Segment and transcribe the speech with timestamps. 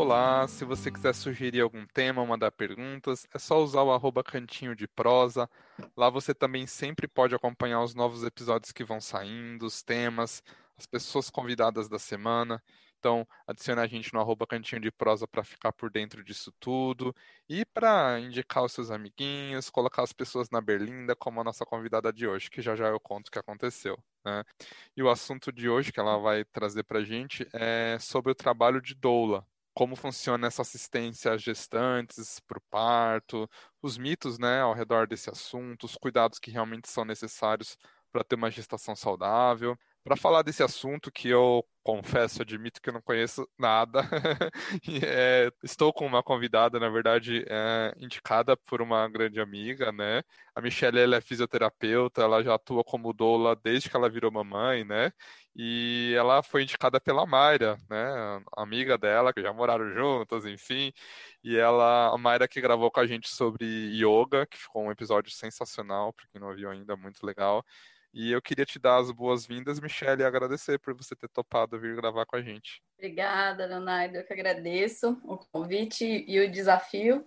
[0.00, 4.72] Olá, se você quiser sugerir algum tema, mandar perguntas, é só usar o arroba cantinho
[4.76, 5.50] de prosa.
[5.96, 10.40] Lá você também sempre pode acompanhar os novos episódios que vão saindo, os temas,
[10.78, 12.62] as pessoas convidadas da semana.
[12.96, 17.12] Então, adicione a gente no arroba cantinho de prosa para ficar por dentro disso tudo
[17.48, 22.12] e para indicar os seus amiguinhos, colocar as pessoas na berlinda, como a nossa convidada
[22.12, 23.98] de hoje, que já já eu conto o que aconteceu.
[24.24, 24.44] Né?
[24.96, 28.34] E o assunto de hoje que ela vai trazer para a gente é sobre o
[28.36, 29.44] trabalho de doula.
[29.78, 33.48] Como funciona essa assistência às gestantes, para o parto,
[33.80, 37.76] os mitos né, ao redor desse assunto, os cuidados que realmente são necessários
[38.10, 39.78] para ter uma gestação saudável.
[40.04, 44.00] Para falar desse assunto que eu confesso, admito que eu não conheço nada.
[45.04, 50.22] é, estou com uma convidada, na verdade, é, indicada por uma grande amiga, né?
[50.54, 54.84] A Michelle ela é fisioterapeuta, ela já atua como doula desde que ela virou mamãe,
[54.84, 55.12] né?
[55.54, 58.42] E ela foi indicada pela Mayra, né?
[58.56, 60.92] Amiga dela, que já moraram juntas, enfim.
[61.42, 65.30] E ela, a Mayra que gravou com a gente sobre yoga, que ficou um episódio
[65.32, 67.64] sensacional, para quem não viu ainda, muito legal.
[68.12, 71.94] E eu queria te dar as boas-vindas, Michelle, e agradecer por você ter topado vir
[71.94, 72.82] gravar com a gente.
[72.96, 74.16] Obrigada, Leonardo.
[74.16, 77.26] Eu que agradeço o convite e o desafio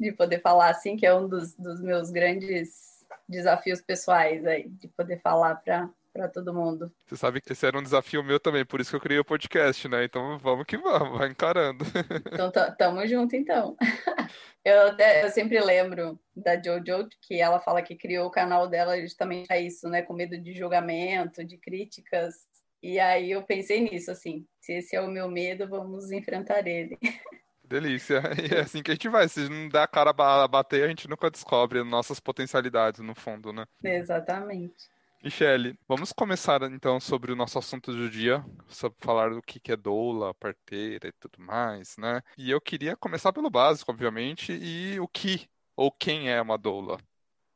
[0.00, 4.88] de poder falar assim, que é um dos, dos meus grandes desafios pessoais aí, de
[4.88, 6.92] poder falar para para todo mundo.
[7.06, 9.24] Você sabe que esse era um desafio meu também, por isso que eu criei o
[9.24, 10.04] podcast, né?
[10.04, 11.84] Então vamos que vamos, vai encarando.
[12.32, 13.76] Então tamo junto então.
[14.64, 19.48] Eu, eu sempre lembro da Jojo que ela fala que criou o canal dela justamente
[19.48, 20.02] para isso, né?
[20.02, 22.46] Com medo de julgamento, de críticas.
[22.80, 26.96] E aí eu pensei nisso, assim, se esse é o meu medo, vamos enfrentar ele.
[27.64, 28.22] Delícia.
[28.40, 29.28] E é assim que a gente vai.
[29.28, 33.52] Se não der a cara a bater, a gente nunca descobre nossas potencialidades, no fundo,
[33.52, 33.64] né?
[33.82, 34.92] Exatamente.
[35.22, 39.76] Michele, vamos começar então sobre o nosso assunto do dia, sobre falar do que é
[39.76, 42.20] doula, parteira e tudo mais, né?
[42.36, 46.98] E eu queria começar pelo básico, obviamente, e o que ou quem é uma doula?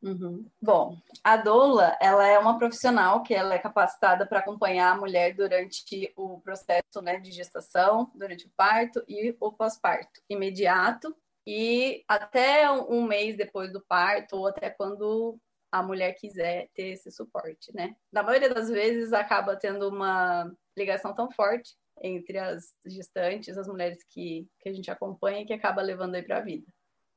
[0.00, 0.48] Uhum.
[0.62, 5.34] Bom, a doula, ela é uma profissional que ela é capacitada para acompanhar a mulher
[5.34, 12.70] durante o processo né, de gestação, durante o parto e o pós-parto imediato e até
[12.70, 15.36] um mês depois do parto ou até quando
[15.70, 17.94] a mulher quiser ter esse suporte, né?
[18.12, 24.02] Na maioria das vezes acaba tendo uma ligação tão forte entre as gestantes, as mulheres
[24.10, 26.66] que, que a gente acompanha, que acaba levando aí para a vida.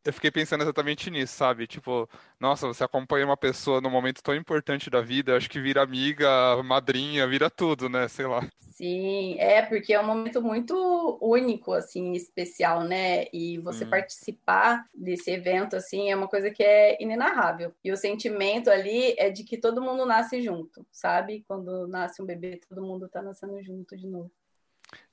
[0.06, 1.68] Eu fiquei pensando exatamente nisso, sabe?
[1.68, 5.82] Tipo, nossa, você acompanha uma pessoa num momento tão importante da vida, acho que vira
[5.82, 6.30] amiga,
[6.64, 8.08] madrinha, vira tudo, né?
[8.08, 8.48] Sei lá.
[8.62, 13.26] Sim, é porque é um momento muito único, assim, especial, né?
[13.34, 13.90] E você hum.
[13.90, 17.74] participar desse evento, assim, é uma coisa que é inenarrável.
[17.84, 21.44] E o sentimento ali é de que todo mundo nasce junto, sabe?
[21.46, 24.32] Quando nasce um bebê, todo mundo tá nascendo junto de novo.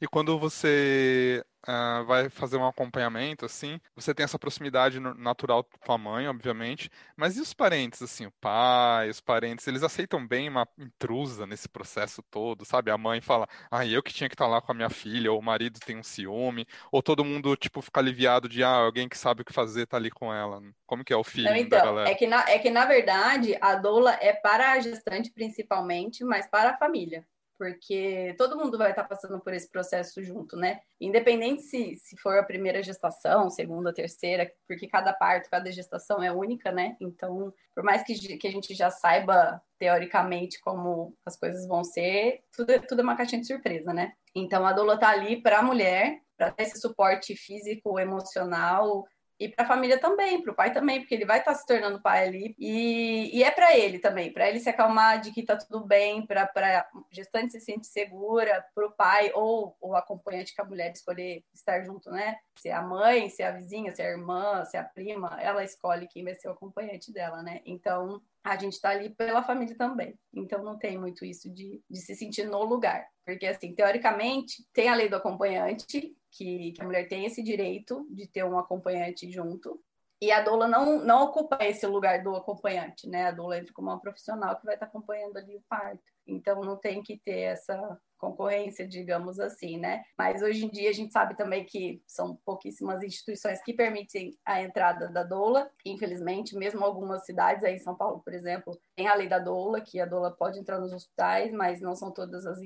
[0.01, 5.93] E quando você uh, vai fazer um acompanhamento, assim, você tem essa proximidade natural com
[5.93, 10.49] a mãe, obviamente, mas e os parentes, assim, o pai, os parentes, eles aceitam bem
[10.49, 12.91] uma intrusa nesse processo todo, sabe?
[12.91, 15.39] A mãe fala, ah, eu que tinha que estar lá com a minha filha, ou
[15.39, 19.19] o marido tem um ciúme, ou todo mundo, tipo, fica aliviado de, ah, alguém que
[19.19, 20.63] sabe o que fazer tá ali com ela.
[20.87, 22.11] Como que é o filho então, da galera?
[22.11, 26.47] É que, na, é que, na verdade, a doula é para a gestante, principalmente, mas
[26.47, 27.27] para a família
[27.59, 30.81] porque todo mundo vai estar passando por esse processo junto, né?
[31.01, 36.33] Independente se, se for a primeira gestação, segunda, terceira, porque cada parto, cada gestação é
[36.33, 36.97] única, né?
[37.01, 42.41] Então, por mais que, que a gente já saiba teoricamente como as coisas vão ser,
[42.55, 44.13] tudo, é, tudo é uma caixinha de surpresa, né?
[44.35, 49.07] Então, a doula tá ali para a mulher, para ter esse suporte físico, emocional,
[49.39, 51.67] e para a família também, para o pai também, porque ele vai estar tá se
[51.67, 52.57] tornando pai ali.
[52.59, 56.27] E, e é para ele também, para ele se acalmar de que está tudo bem,
[56.27, 60.93] para a gestante se sentir segura, para o pai ou o acompanhante que a mulher
[60.93, 62.37] escolher estar junto, né?
[62.59, 64.85] Se é a mãe, se é a vizinha, se é a irmã, se é a
[64.85, 67.61] prima, ela escolhe quem vai ser o acompanhante dela, né?
[67.67, 70.17] Então, a gente está ali pela família também.
[70.33, 73.05] Então não tem muito isso de, de se sentir no lugar.
[73.25, 78.07] Porque, assim, teoricamente, tem a lei do acompanhante, que, que a mulher tem esse direito
[78.09, 79.83] de ter um acompanhante junto.
[80.21, 83.27] E a doula não, não ocupa esse lugar do acompanhante, né?
[83.27, 86.03] A doula entra como uma profissional que vai estar acompanhando ali o parto.
[86.27, 90.03] Então não tem que ter essa concorrência, digamos assim, né?
[90.19, 94.63] Mas hoje em dia a gente sabe também que são pouquíssimas instituições que permitem a
[94.63, 95.71] entrada da doula.
[95.85, 99.83] Infelizmente, mesmo algumas cidades aí em São Paulo, por exemplo, tem a lei da doula,
[99.83, 102.59] que a doula pode entrar nos hospitais, mas não são todas as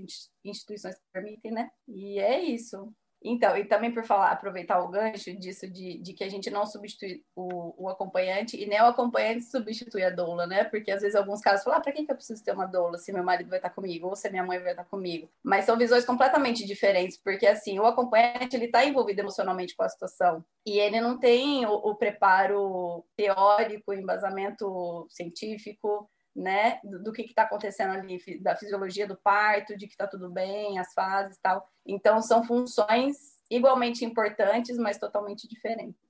[0.45, 1.71] instituições que permitem, né?
[1.89, 2.93] E é isso.
[3.23, 6.65] Então, e também por falar, aproveitar o gancho disso de, de que a gente não
[6.65, 10.65] substitui o, o, acompanhante e nem o acompanhante substitui a doula, né?
[10.65, 12.97] Porque às vezes alguns casos falam, ah, pra que, que eu preciso ter uma doula
[12.97, 15.29] se meu marido vai estar comigo ou se minha mãe vai estar comigo?
[15.43, 19.89] Mas são visões completamente diferentes, porque assim, o acompanhante ele está envolvido emocionalmente com a
[19.89, 26.09] situação e ele não tem o, o preparo teórico, embasamento científico,
[26.41, 30.31] né, do, do que está acontecendo ali, da fisiologia do parto, de que está tudo
[30.31, 31.69] bem, as fases e tal.
[31.87, 36.01] Então, são funções igualmente importantes, mas totalmente diferentes.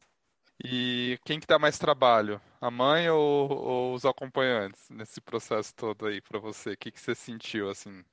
[0.62, 2.40] E quem que dá mais trabalho?
[2.60, 6.72] A mãe ou, ou os acompanhantes nesse processo todo aí para você?
[6.72, 8.04] O que, que você sentiu assim?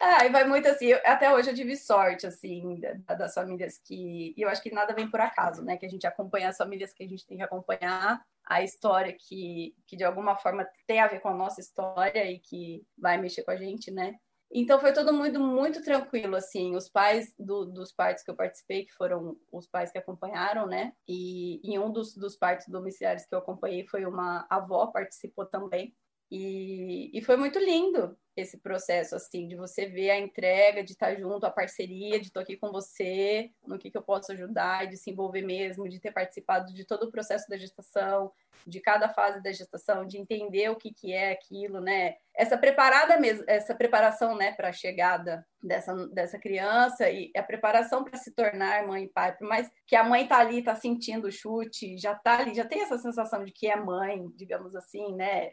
[0.00, 4.32] Ah, e vai muito assim, até hoje eu tive sorte, assim, das famílias que.
[4.36, 5.76] E eu acho que nada vem por acaso, né?
[5.76, 9.74] Que a gente acompanha as famílias que a gente tem que acompanhar, a história que,
[9.86, 13.42] que de alguma forma tem a ver com a nossa história e que vai mexer
[13.42, 14.14] com a gente, né?
[14.50, 16.74] Então foi todo mundo muito tranquilo, assim.
[16.74, 20.92] Os pais do, dos partos que eu participei, que foram os pais que acompanharam, né?
[21.06, 25.94] E em um dos, dos partos domiciliares que eu acompanhei foi uma avó participou também.
[26.30, 31.14] E, e foi muito lindo esse processo, assim, de você ver a entrega, de estar
[31.16, 34.96] junto, a parceria, de estar aqui com você, no que, que eu posso ajudar, de
[34.96, 38.30] se envolver mesmo, de ter participado de todo o processo da gestação,
[38.66, 42.16] de cada fase da gestação, de entender o que, que é aquilo, né?
[42.34, 48.04] Essa preparada mesmo, essa preparação, né, para a chegada dessa, dessa criança e a preparação
[48.04, 51.32] para se tornar mãe e pai, mais que a mãe tá ali, tá sentindo o
[51.32, 55.52] chute, já tá ali, já tem essa sensação de que é mãe, digamos assim, né?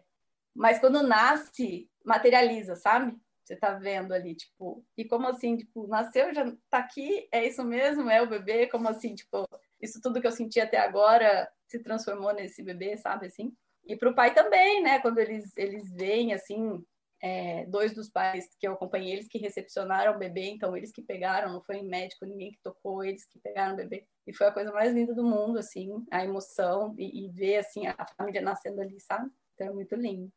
[0.55, 3.15] Mas quando nasce, materializa, sabe?
[3.43, 7.63] Você tá vendo ali, tipo, e como assim, tipo, nasceu, já tá aqui, é isso
[7.63, 9.47] mesmo, é o bebê, como assim, tipo,
[9.79, 13.55] isso tudo que eu senti até agora se transformou nesse bebê, sabe assim?
[13.85, 14.99] E para o pai também, né?
[14.99, 16.83] Quando eles eles veem assim,
[17.21, 21.01] é, dois dos pais que eu acompanhei, eles que recepcionaram o bebê, então eles que
[21.01, 24.05] pegaram, não foi médico, ninguém que tocou, eles que pegaram o bebê.
[24.25, 27.85] E foi a coisa mais linda do mundo, assim, a emoção e, e ver, assim,
[27.87, 29.29] a família nascendo ali, sabe?
[29.53, 30.31] Então é muito lindo.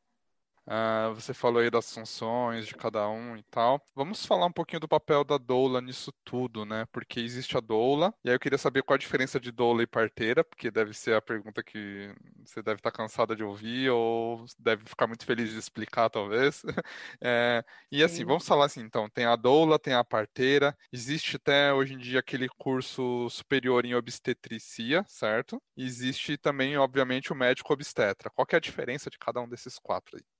[0.68, 3.80] Uh, você falou aí das funções de cada um e tal.
[3.94, 6.84] Vamos falar um pouquinho do papel da doula nisso tudo, né?
[6.92, 9.86] Porque existe a doula, e aí eu queria saber qual a diferença de doula e
[9.86, 14.84] parteira, porque deve ser a pergunta que você deve estar cansada de ouvir ou deve
[14.84, 16.62] ficar muito feliz de explicar, talvez.
[17.20, 18.24] É, e assim, Sim.
[18.24, 22.20] vamos falar assim, então, tem a doula, tem a parteira, existe até hoje em dia
[22.20, 25.60] aquele curso superior em obstetricia, certo?
[25.76, 28.30] Existe também, obviamente, o médico obstetra.
[28.30, 30.37] Qual é a diferença de cada um desses quatro aí?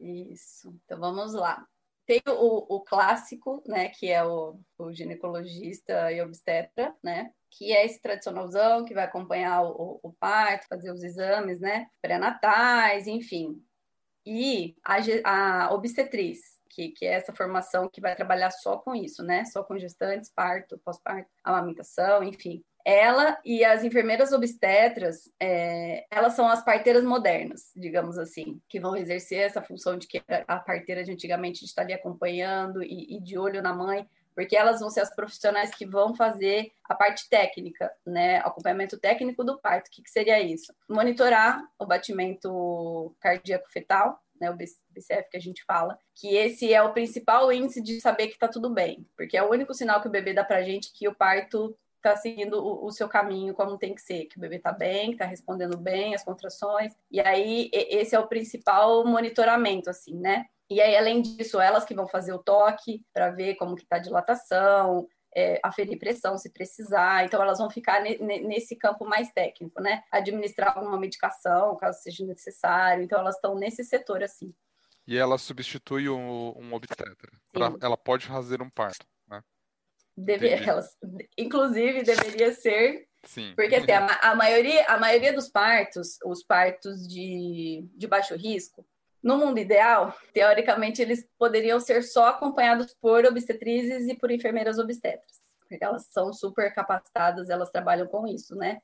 [0.00, 0.74] Isso.
[0.84, 1.66] Então vamos lá.
[2.06, 7.84] Tem o, o clássico, né, que é o, o, ginecologista e obstetra, né, que é
[7.84, 13.62] esse tradicionalzão que vai acompanhar o, o parto, fazer os exames, né, pré-natais, enfim.
[14.26, 19.22] E a, a obstetriz, que, que, é essa formação que vai trabalhar só com isso,
[19.22, 19.44] né?
[19.44, 26.48] Só com gestantes, parto, pós-parto, amamentação, enfim ela e as enfermeiras obstetras, é, elas são
[26.48, 31.12] as parteiras modernas, digamos assim, que vão exercer essa função de que a parteira de
[31.12, 35.14] antigamente está ali acompanhando e, e, de olho na mãe, porque elas vão ser as
[35.14, 39.88] profissionais que vão fazer a parte técnica, né, acompanhamento técnico do parto.
[39.88, 40.74] O que, que seria isso?
[40.88, 46.82] Monitorar o batimento cardíaco fetal, né, o BCF que a gente fala, que esse é
[46.82, 50.08] o principal índice de saber que está tudo bem, porque é o único sinal que
[50.08, 53.78] o bebê dá para gente que o parto está seguindo o, o, seu caminho como
[53.78, 56.94] tem que ser, que o bebê está bem, está respondendo bem as contrações.
[57.10, 60.46] E aí, esse é o principal monitoramento, assim, né?
[60.68, 63.96] E aí, além disso, elas que vão fazer o toque para ver como que está
[63.96, 67.24] a dilatação, é, aferir pressão se precisar.
[67.24, 70.02] Então, elas vão ficar ne, nesse campo mais técnico, né?
[70.10, 73.02] Administrar alguma medicação, caso seja necessário.
[73.02, 74.54] Então, elas estão nesse setor, assim.
[75.06, 77.32] E ela substitui um, um obstetra.
[77.52, 79.04] Pra, ela pode fazer um parto.
[80.24, 80.96] Deve, elas,
[81.36, 83.06] inclusive, deveria ser.
[83.24, 83.52] Sim.
[83.54, 88.86] Porque assim, a, a, maioria, a maioria dos partos, os partos de, de baixo risco,
[89.22, 95.40] no mundo ideal, teoricamente, eles poderiam ser só acompanhados por obstetrizes e por enfermeiras obstetras.
[95.60, 98.80] Porque elas são super capacitadas, elas trabalham com isso, né?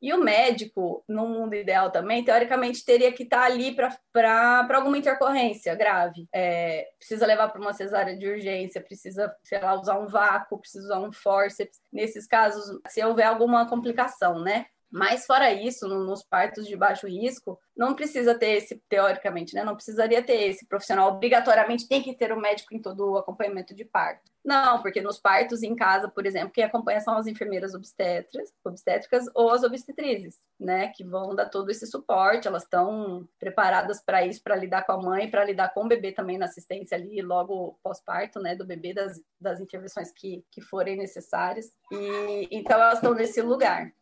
[0.00, 5.74] E o médico, no mundo ideal também, teoricamente teria que estar ali para alguma intercorrência
[5.74, 6.28] grave.
[6.32, 10.84] É, precisa levar para uma cesárea de urgência, precisa, sei lá, usar um vácuo, precisa
[10.84, 11.80] usar um forceps.
[11.92, 14.66] Nesses casos, se houver alguma complicação, né?
[14.90, 19.64] Mas fora isso, nos partos de baixo risco, não precisa ter esse, teoricamente, né?
[19.64, 21.12] Não precisaria ter esse profissional.
[21.12, 24.30] Obrigatoriamente tem que ter o um médico em todo o acompanhamento de parto.
[24.44, 29.24] Não, porque nos partos em casa, por exemplo, quem acompanha são as enfermeiras obstetras, obstétricas
[29.34, 30.88] ou as obstetrizes, né?
[30.88, 35.02] Que vão dar todo esse suporte, elas estão preparadas para isso, para lidar com a
[35.02, 38.54] mãe, para lidar com o bebê também na assistência ali, logo pós-parto, né?
[38.54, 41.72] Do bebê, das, das intervenções que, que forem necessárias.
[41.90, 43.92] E então elas estão nesse lugar.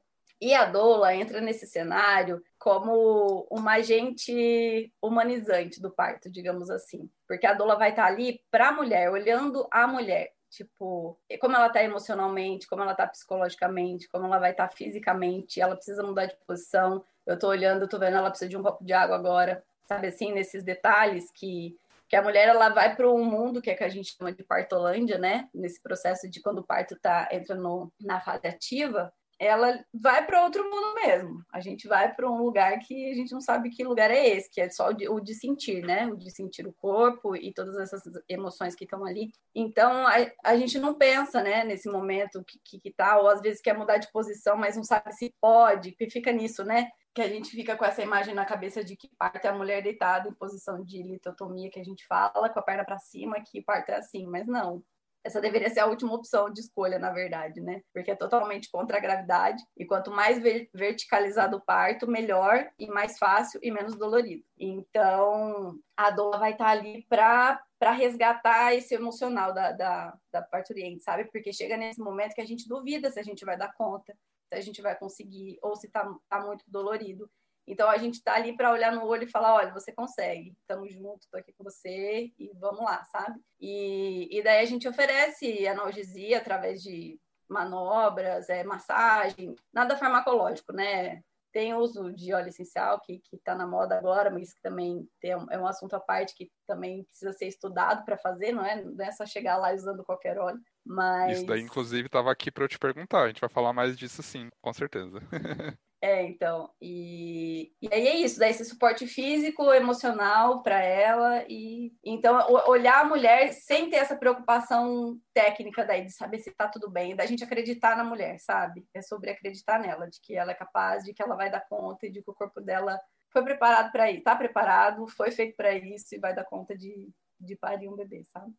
[0.40, 7.08] E a doula entra nesse cenário como uma agente humanizante do parto, digamos assim.
[7.26, 10.32] Porque a doula vai estar ali para a mulher, olhando a mulher.
[10.50, 15.60] Tipo, como ela está emocionalmente, como ela está psicologicamente, como ela vai estar tá fisicamente,
[15.60, 17.04] ela precisa mudar de posição.
[17.26, 19.64] Eu estou olhando, estou vendo, ela precisa de um copo de água agora.
[19.88, 21.76] Sabe assim, nesses detalhes que
[22.06, 24.44] que a mulher ela vai para um mundo que é que a gente chama de
[24.44, 25.48] partolândia, né?
[25.52, 30.44] Nesse processo de quando o parto tá entra no, na fase ativa, ela vai para
[30.44, 31.44] outro mundo mesmo.
[31.52, 34.50] A gente vai para um lugar que a gente não sabe que lugar é esse,
[34.50, 36.06] que é só o de, o de, sentir, né?
[36.06, 39.30] O de sentir o corpo e todas essas emoções que estão ali.
[39.54, 40.14] Então, a,
[40.44, 43.76] a, gente não pensa, né, nesse momento que, que, que tá, ou às vezes quer
[43.76, 46.88] mudar de posição, mas não sabe se pode, que fica nisso, né?
[47.14, 49.82] Que a gente fica com essa imagem na cabeça de que parto é a mulher
[49.82, 53.62] deitada em posição de litotomia, que a gente fala, com a perna para cima, que
[53.62, 54.82] parto é assim, mas não
[55.24, 57.82] essa deveria ser a última opção de escolha, na verdade, né?
[57.94, 59.62] Porque é totalmente contra a gravidade.
[59.74, 60.38] E quanto mais
[60.72, 64.44] verticalizado o parto, melhor e mais fácil e menos dolorido.
[64.58, 71.02] Então, a doula vai estar ali para para resgatar esse emocional da, da, da parturiente,
[71.02, 71.24] sabe?
[71.24, 74.16] Porque chega nesse momento que a gente duvida se a gente vai dar conta,
[74.48, 77.30] se a gente vai conseguir, ou se tá, tá muito dolorido.
[77.66, 80.92] Então a gente tá ali para olhar no olho e falar, olha, você consegue, estamos
[80.92, 83.40] juntos, tô aqui com você e vamos lá, sabe?
[83.60, 87.18] E, e daí a gente oferece analgesia através de
[87.48, 91.22] manobras, é, massagem, nada farmacológico, né?
[91.52, 95.58] Tem uso de óleo essencial, que está na moda agora, mas que também tem, é
[95.58, 98.82] um assunto à parte que também precisa ser estudado para fazer, não é?
[98.82, 100.58] Não é só chegar lá usando qualquer óleo.
[100.84, 101.38] Mas...
[101.38, 103.22] Isso daí, inclusive, estava aqui para eu te perguntar.
[103.22, 105.20] A gente vai falar mais disso sim, com certeza.
[106.04, 111.94] É, então, e, e aí é isso, daí esse suporte físico, emocional para ela, e
[112.04, 116.90] então olhar a mulher sem ter essa preocupação técnica daí de saber se tá tudo
[116.90, 118.86] bem, da gente acreditar na mulher, sabe?
[118.92, 122.04] É sobre acreditar nela, de que ela é capaz, de que ela vai dar conta
[122.04, 125.72] e de que o corpo dela foi preparado para isso, tá preparado, foi feito para
[125.72, 127.08] isso e vai dar conta de,
[127.40, 128.52] de parir um bebê, sabe?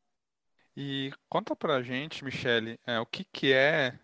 [0.76, 4.00] E conta pra gente, Michele, é, o que, que é,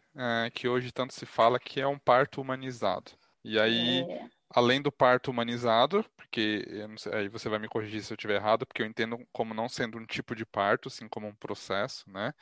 [0.46, 3.20] é que hoje tanto se fala que é um parto humanizado?
[3.44, 4.30] E aí, é.
[4.50, 6.64] além do parto humanizado, porque
[6.98, 9.68] sei, aí você vai me corrigir se eu estiver errado, porque eu entendo como não
[9.68, 12.34] sendo um tipo de parto, sim como um processo, né?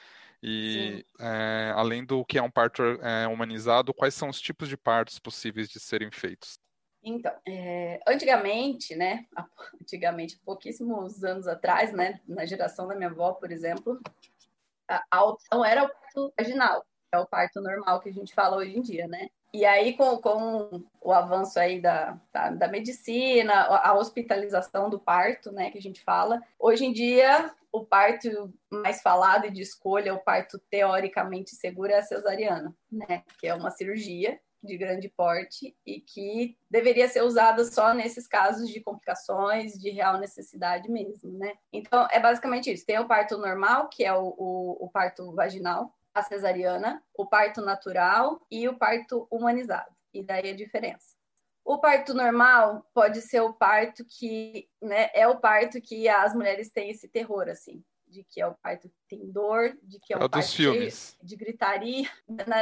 [0.41, 4.77] E é, além do que é um parto é, humanizado, quais são os tipos de
[4.77, 6.59] partos possíveis de serem feitos?
[7.01, 9.25] Então, é, antigamente, né?
[9.81, 12.19] Antigamente, pouquíssimos anos atrás, né?
[12.27, 13.99] Na geração da minha avó, por exemplo,
[14.87, 18.57] a, a opção era o parto vaginal, é o parto normal que a gente fala
[18.57, 19.29] hoje em dia, né?
[19.51, 25.51] E aí, com, com o avanço aí da, da, da, medicina, a hospitalização do parto,
[25.51, 30.13] né, que a gente fala, hoje em dia, o parto mais falado e de escolha,
[30.13, 35.75] o parto teoricamente seguro é a cesariana, né, que é uma cirurgia de grande porte
[35.83, 41.53] e que deveria ser usada só nesses casos de complicações, de real necessidade mesmo, né?
[41.71, 42.85] Então, é basicamente isso.
[42.85, 47.61] Tem o parto normal, que é o, o, o parto vaginal, a cesariana, o parto
[47.61, 49.91] natural e o parto humanizado.
[50.13, 51.19] E daí a diferença.
[51.63, 56.71] O parto normal pode ser o parto que, né, é o parto que as mulheres
[56.71, 60.17] têm esse terror, assim, de que é o parto que tem dor, de que é,
[60.17, 61.15] é o parto filmes.
[61.21, 62.09] de gritaria,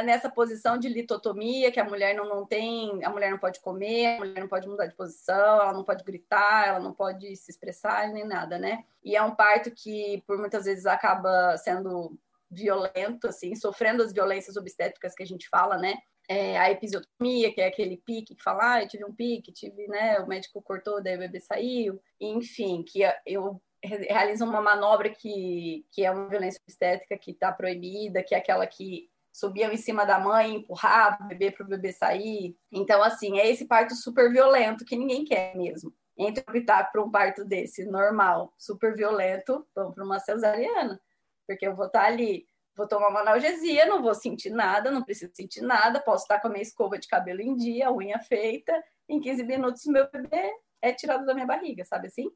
[0.04, 4.16] nessa posição de litotomia, que a mulher não, não tem, a mulher não pode comer,
[4.16, 7.50] a mulher não pode mudar de posição, ela não pode gritar, ela não pode se
[7.50, 8.84] expressar, nem nada, né?
[9.02, 12.14] E é um parto que, por muitas vezes, acaba sendo
[12.50, 15.94] violento, assim, sofrendo as violências obstétricas que a gente fala, né?
[16.28, 19.86] É, a episiotomia, que é aquele pique que fala, ah, eu tive um pique, tive,
[19.88, 25.86] né, o médico cortou, daí o bebê saiu, enfim, que eu realizo uma manobra que,
[25.90, 30.04] que é uma violência obstétrica que está proibida, que é aquela que subiam em cima
[30.04, 32.56] da mãe, empurrava o bebê para o bebê sair.
[32.70, 35.94] Então, assim, é esse parto super violento que ninguém quer mesmo.
[36.16, 41.00] Entre optar por um parto desse normal, super violento, vamos para uma cesariana
[41.48, 45.32] porque eu vou estar ali, vou tomar uma analgesia, não vou sentir nada, não preciso
[45.34, 49.18] sentir nada, posso estar com a minha escova de cabelo em dia, unha feita, em
[49.18, 50.52] 15 minutos meu bebê
[50.82, 52.30] é tirado da minha barriga, sabe assim?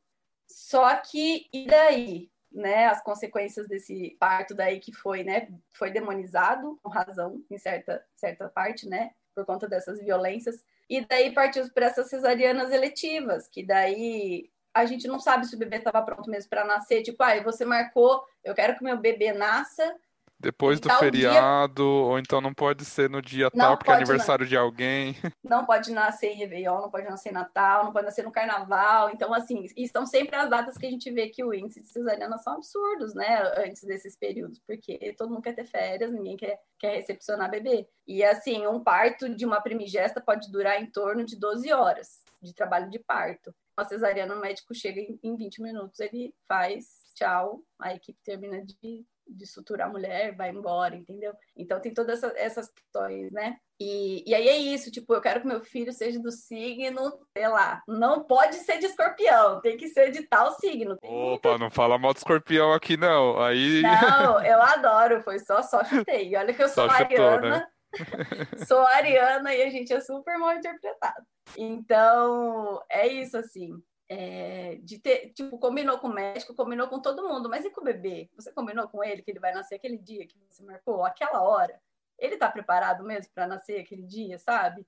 [0.48, 2.32] Só que, e daí?
[2.50, 8.04] Né, as consequências desse parto daí que foi, né, foi demonizado, com razão, em certa,
[8.14, 13.64] certa parte, né, por conta dessas violências, E daí partiu para essas cesarianas eletivas, que
[13.64, 17.02] daí a gente não sabe se o bebê estava pronto mesmo para nascer.
[17.02, 19.94] Tipo, ah, você marcou, eu quero que meu bebê nasça
[20.42, 21.84] depois do feriado, dia...
[21.84, 25.14] ou então não pode ser no dia não tal, porque é aniversário de alguém.
[25.44, 29.10] Não pode nascer em Réveillon, não pode nascer em Natal, não pode nascer no Carnaval.
[29.10, 32.38] Então, assim, estão sempre as datas que a gente vê que o índice de cesariana
[32.38, 33.42] são absurdos, né?
[33.58, 37.86] Antes desses períodos, porque todo mundo quer ter férias, ninguém quer, quer recepcionar bebê.
[38.06, 42.54] E, assim, um parto de uma primigesta pode durar em torno de 12 horas de
[42.54, 43.54] trabalho de parto.
[43.78, 49.06] Uma cesariana, o médico chega em 20 minutos, ele faz tchau, a equipe termina de
[49.26, 51.32] de suturar a mulher, vai embora, entendeu?
[51.56, 53.56] Então tem todas essa, essas questões, né?
[53.80, 57.48] E, e aí é isso, tipo, eu quero que meu filho seja do signo, sei
[57.48, 60.96] lá, não pode ser de escorpião, tem que ser de tal signo.
[61.02, 63.82] Opa, não fala mal do escorpião aqui não, aí...
[63.82, 66.36] Não, eu adoro, foi só, só chutei.
[66.36, 67.66] Olha que eu sou só ariana, chutou, né?
[68.66, 71.26] sou ariana e a gente é super mal interpretado.
[71.56, 73.82] Então, é isso, assim
[74.12, 77.80] é, de ter, tipo, combinou com o médico, combinou com todo mundo, mas e com
[77.80, 78.28] o bebê?
[78.36, 81.80] Você combinou com ele que ele vai nascer aquele dia que você marcou, aquela hora?
[82.18, 84.86] Ele tá preparado mesmo para nascer aquele dia, sabe?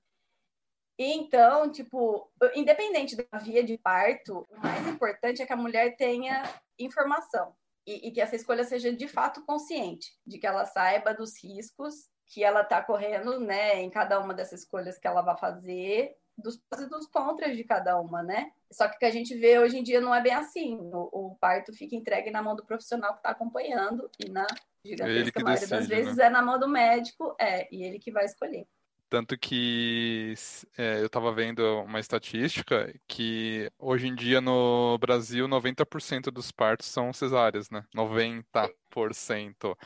[0.97, 6.43] Então, tipo, independente da via de parto, o mais importante é que a mulher tenha
[6.77, 11.43] informação e, e que essa escolha seja de fato consciente, de que ela saiba dos
[11.43, 16.15] riscos que ela está correndo, né, em cada uma dessas escolhas que ela vai fazer
[16.37, 18.51] dos prós e dos contras de cada uma, né?
[18.71, 20.77] Só que o que a gente vê hoje em dia não é bem assim.
[20.91, 24.45] O, o parto fica entregue na mão do profissional que está acompanhando e na
[24.83, 26.25] gigantesca maioria decide, das vezes né?
[26.25, 28.67] é na mão do médico, é, e ele que vai escolher.
[29.07, 30.33] Tanto que
[30.77, 36.87] é, eu estava vendo uma estatística que hoje em dia no Brasil 90% dos partos
[36.87, 37.85] são cesáreas, né?
[37.95, 39.77] 90%.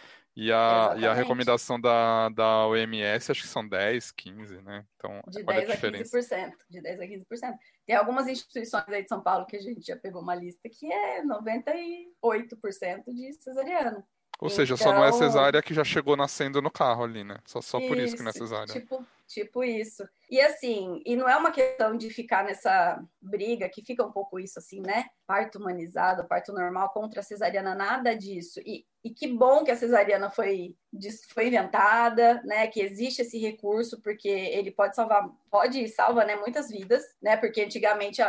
[0.41, 4.85] E a, e a recomendação da, da OMS, acho que são 10, 15, né?
[4.95, 6.53] Então, de 10 a, a 15%.
[6.69, 7.25] De 10 a 15%.
[7.85, 10.89] Tem algumas instituições aí de São Paulo que a gente já pegou uma lista que
[10.89, 13.97] é 98% de cesariana.
[14.39, 14.49] Ou então...
[14.49, 17.35] seja, só não é então cesárea que já chegou nascendo no carro ali, né?
[17.45, 18.73] Só, só por isso que não é cesárea.
[18.73, 20.03] Tipo, tipo isso.
[20.29, 24.39] E assim, e não é uma questão de ficar nessa briga, que fica um pouco
[24.39, 25.05] isso assim, né?
[25.25, 28.59] Parto humanizado, parto normal contra a cesariana, nada disso.
[28.65, 30.75] E, e que bom que a cesariana foi,
[31.33, 32.67] foi inventada, né?
[32.67, 37.37] Que existe esse recurso, porque ele pode salvar, pode e salva, né, muitas vidas, né?
[37.37, 38.21] Porque antigamente,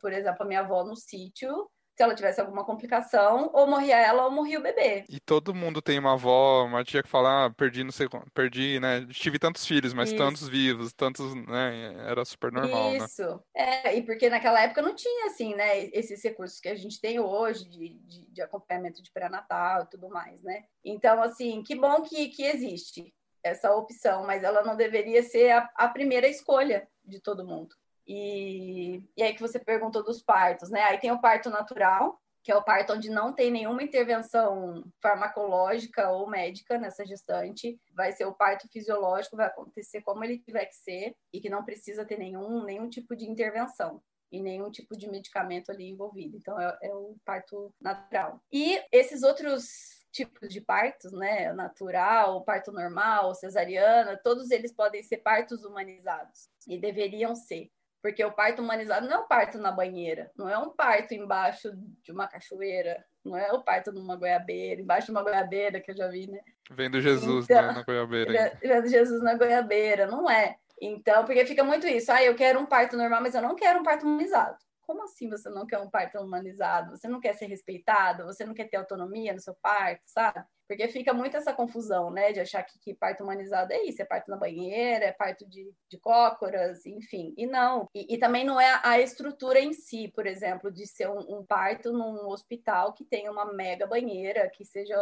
[0.00, 4.24] por exemplo, a minha avó no sítio, se ela tivesse alguma complicação, ou morria ela
[4.24, 5.04] ou morria o bebê.
[5.08, 8.80] E todo mundo tem uma avó, uma tia que fala, ah, perdi, não sei, perdi,
[8.80, 9.06] né?
[9.10, 10.18] Tive tantos filhos, mas Isso.
[10.18, 11.94] tantos vivos, tantos, né?
[12.08, 12.96] Era super normal, né?
[12.96, 13.22] Isso.
[13.22, 13.40] Né?
[13.54, 15.84] É, e porque naquela época não tinha, assim, né?
[15.92, 20.08] Esses recursos que a gente tem hoje de, de, de acompanhamento de pré-natal e tudo
[20.08, 20.64] mais, né?
[20.84, 25.68] Então, assim, que bom que, que existe essa opção, mas ela não deveria ser a,
[25.74, 27.74] a primeira escolha de todo mundo.
[28.14, 30.82] E, e aí que você perguntou dos partos, né?
[30.82, 36.10] Aí tem o parto natural, que é o parto onde não tem nenhuma intervenção farmacológica
[36.10, 37.80] ou médica nessa gestante.
[37.94, 41.64] Vai ser o parto fisiológico, vai acontecer como ele tiver que ser e que não
[41.64, 46.36] precisa ter nenhum, nenhum tipo de intervenção e nenhum tipo de medicamento ali envolvido.
[46.36, 48.42] Então, é, é o parto natural.
[48.52, 51.50] E esses outros tipos de partos, né?
[51.54, 57.70] Natural, parto normal, cesariana, todos eles podem ser partos humanizados e deveriam ser.
[58.02, 61.70] Porque o parto humanizado não é um parto na banheira, não é um parto embaixo
[62.02, 65.96] de uma cachoeira, não é o parto numa goiabeira, embaixo de uma goiabeira que eu
[65.96, 66.40] já vi, né?
[66.68, 68.58] Vendo Jesus então, na, na goiabeira.
[68.60, 70.56] Vendo Jesus na goiabeira, não é.
[70.80, 73.78] Então, porque fica muito isso, ah, eu quero um parto normal, mas eu não quero
[73.78, 74.56] um parto humanizado.
[74.80, 76.90] Como assim você não quer um parto humanizado?
[76.90, 78.24] Você não quer ser respeitado?
[78.24, 80.44] Você não quer ter autonomia no seu parto, sabe?
[80.72, 82.32] Porque fica muito essa confusão, né?
[82.32, 85.70] De achar que, que parto humanizado é isso, é parto na banheira, é parto de,
[85.86, 87.34] de cócoras, enfim.
[87.36, 87.90] E não.
[87.94, 91.44] E, e também não é a estrutura em si, por exemplo, de ser um, um
[91.44, 94.96] parto num hospital que tem uma mega banheira, que seja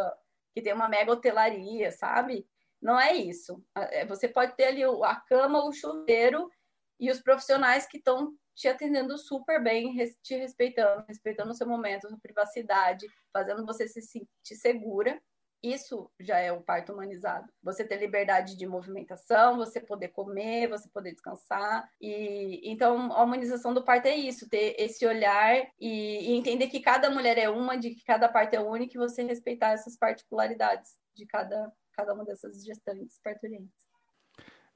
[0.53, 2.45] que tem uma mega hotelaria, sabe?
[2.83, 3.65] Não é isso.
[3.77, 6.51] É, você pode ter ali a cama, o chuveiro
[6.99, 12.09] e os profissionais que estão te atendendo super bem, te respeitando, respeitando o seu momento,
[12.09, 15.23] a sua privacidade, fazendo você se sentir segura
[15.63, 17.51] isso já é o parto humanizado.
[17.63, 21.89] Você ter liberdade de movimentação, você poder comer, você poder descansar.
[22.01, 26.81] E então a humanização do parto é isso, ter esse olhar e, e entender que
[26.81, 30.99] cada mulher é uma, de que cada parto é único e você respeitar essas particularidades
[31.15, 33.90] de cada, cada uma dessas gestantes parturientes.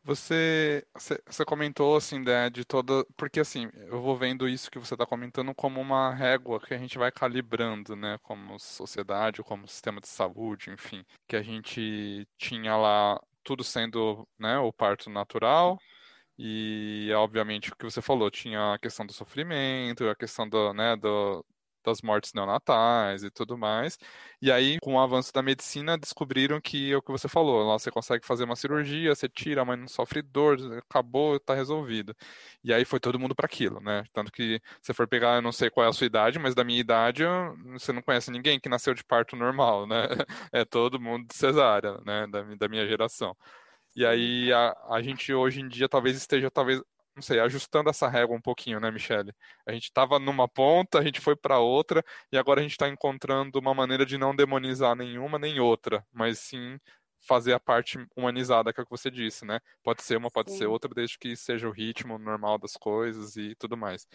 [0.07, 0.87] Você,
[1.27, 3.05] você comentou assim, né, de toda.
[3.17, 6.79] Porque assim, eu vou vendo isso que você está comentando como uma régua que a
[6.79, 8.19] gente vai calibrando, né?
[8.23, 11.05] Como sociedade, como sistema de saúde, enfim.
[11.27, 15.83] Que a gente tinha lá tudo sendo né, o parto natural,
[16.38, 20.97] E, obviamente, o que você falou, tinha a questão do sofrimento, a questão do, né,
[20.97, 21.45] do,
[21.85, 23.99] das mortes neonatais e tudo mais.
[24.40, 27.79] E aí, com o avanço da medicina, descobriram que é o que você falou, lá
[27.79, 32.14] você consegue fazer uma cirurgia, você tira, a mãe não sofre dor, acabou, tá resolvido.
[32.62, 34.05] E aí foi todo mundo para aquilo, né?
[34.12, 36.64] Tanto que você for pegar, eu não sei qual é a sua idade, mas da
[36.64, 37.25] minha idade,
[37.73, 40.09] você não conhece ninguém que nasceu de parto normal, né?
[40.53, 42.27] É todo mundo de cesárea, né?
[42.27, 43.37] Da, da minha geração.
[43.97, 46.83] E aí a, a gente hoje em dia talvez esteja talvez
[47.14, 49.33] não sei, ajustando essa régua um pouquinho, né, Michele?
[49.66, 52.88] A gente estava numa ponta, a gente foi para outra, e agora a gente está
[52.88, 56.79] encontrando uma maneira de não demonizar nenhuma nem outra, mas sim
[57.27, 59.61] fazer a parte humanizada, que é o que você disse, né?
[59.83, 60.59] Pode ser uma, pode sim.
[60.59, 64.07] ser outra, desde que seja o ritmo normal das coisas e tudo mais.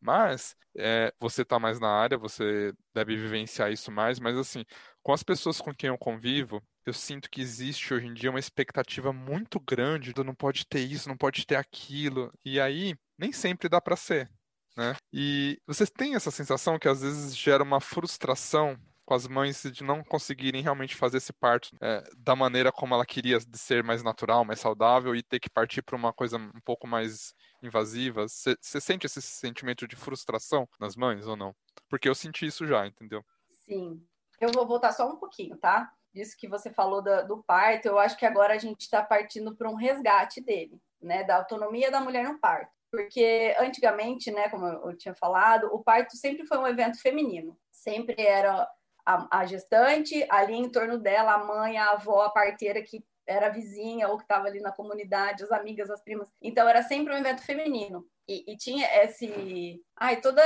[0.00, 4.64] Mas é, você está mais na área, você deve vivenciar isso mais, mas assim,
[5.06, 8.40] com as pessoas com quem eu convivo, eu sinto que existe hoje em dia uma
[8.40, 12.32] expectativa muito grande do não pode ter isso, não pode ter aquilo.
[12.44, 14.28] E aí, nem sempre dá para ser.
[14.76, 14.96] Né?
[15.12, 19.84] E vocês têm essa sensação que às vezes gera uma frustração com as mães de
[19.84, 24.02] não conseguirem realmente fazer esse parto é, da maneira como ela queria, de ser mais
[24.02, 28.26] natural, mais saudável e ter que partir para uma coisa um pouco mais invasiva.
[28.26, 31.54] Você sente esse sentimento de frustração nas mães ou não?
[31.88, 33.24] Porque eu senti isso já, entendeu?
[33.64, 34.04] Sim.
[34.40, 35.90] Eu vou voltar só um pouquinho, tá?
[36.16, 39.54] disso que você falou do, do parto, eu acho que agora a gente está partindo
[39.54, 42.72] para um resgate dele, né, da autonomia da mulher no parto.
[42.90, 47.54] Porque antigamente, né, como eu tinha falado, o parto sempre foi um evento feminino.
[47.70, 48.66] Sempre era
[49.04, 53.48] a, a gestante, ali em torno dela, a mãe, a avó, a parteira que era
[53.48, 56.32] vizinha ou que estava ali na comunidade, as amigas, as primas.
[56.40, 58.06] Então era sempre um evento feminino.
[58.28, 59.80] E, e, tinha esse.
[59.96, 60.42] Ai, toda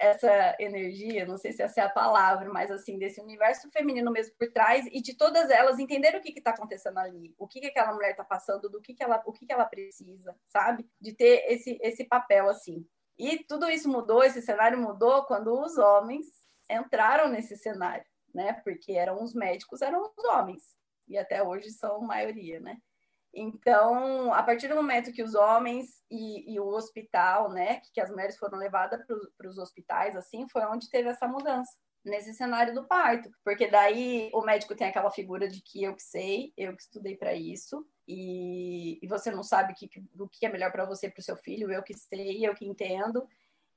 [0.00, 4.34] essa energia, não sei se essa é a palavra, mas assim, desse universo feminino mesmo
[4.36, 7.68] por trás, e de todas elas entender o que está acontecendo ali, o que, que
[7.68, 10.88] aquela mulher está passando, do que, que ela, o que, que ela precisa, sabe?
[11.00, 12.84] De ter esse, esse papel assim.
[13.16, 16.26] E tudo isso mudou, esse cenário mudou quando os homens
[16.68, 18.54] entraram nesse cenário, né?
[18.64, 20.79] Porque eram os médicos, eram os homens
[21.10, 22.78] e até hoje são maioria, né?
[23.32, 28.10] Então, a partir do momento que os homens e, e o hospital, né, que, as
[28.10, 29.00] mulheres foram levadas
[29.36, 31.72] para os hospitais, assim, foi onde teve essa mudança
[32.04, 36.02] nesse cenário do parto, porque daí o médico tem aquela figura de que eu que
[36.02, 40.48] sei, eu que estudei para isso, e, e, você não sabe que, o que é
[40.48, 43.24] melhor para você, para o seu filho, eu que sei, eu que entendo.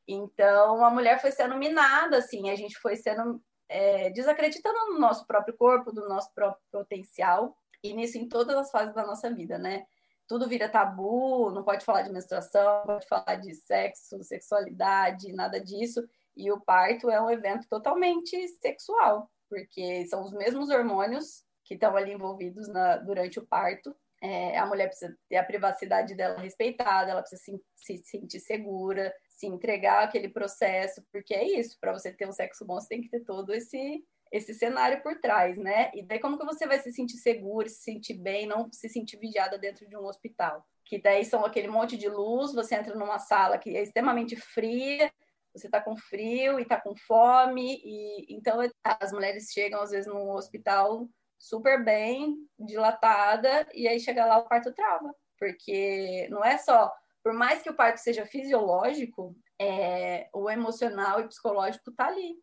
[0.07, 3.43] Então, a mulher foi sendo minada, assim, a gente foi sendo
[3.73, 8.69] é, desacreditando no nosso próprio corpo, do nosso próprio potencial, e nisso em todas as
[8.69, 9.87] fases da nossa vida, né?
[10.27, 15.59] Tudo vira tabu, não pode falar de menstruação, não pode falar de sexo, sexualidade, nada
[15.59, 16.07] disso.
[16.37, 21.95] E o parto é um evento totalmente sexual, porque são os mesmos hormônios que estão
[21.95, 23.93] ali envolvidos na, durante o parto.
[24.21, 29.13] É, a mulher precisa ter a privacidade dela respeitada, ela precisa se, se sentir segura,
[29.35, 33.01] se entregar aquele processo, porque é isso, para você ter um sexo bom, você tem
[33.01, 35.91] que ter todo esse esse cenário por trás, né?
[35.93, 39.17] E daí como que você vai se sentir seguro, se sentir bem, não se sentir
[39.17, 40.65] vigiada dentro de um hospital?
[40.83, 45.11] Que daí são aquele monte de luz, você entra numa sala que é extremamente fria,
[45.53, 50.11] você tá com frio e tá com fome, e então as mulheres chegam às vezes
[50.11, 56.57] num hospital super bem, dilatada, e aí chega lá o parto trava, porque não é
[56.57, 56.91] só
[57.23, 62.35] por mais que o parto seja fisiológico, é, o emocional e psicológico está ali,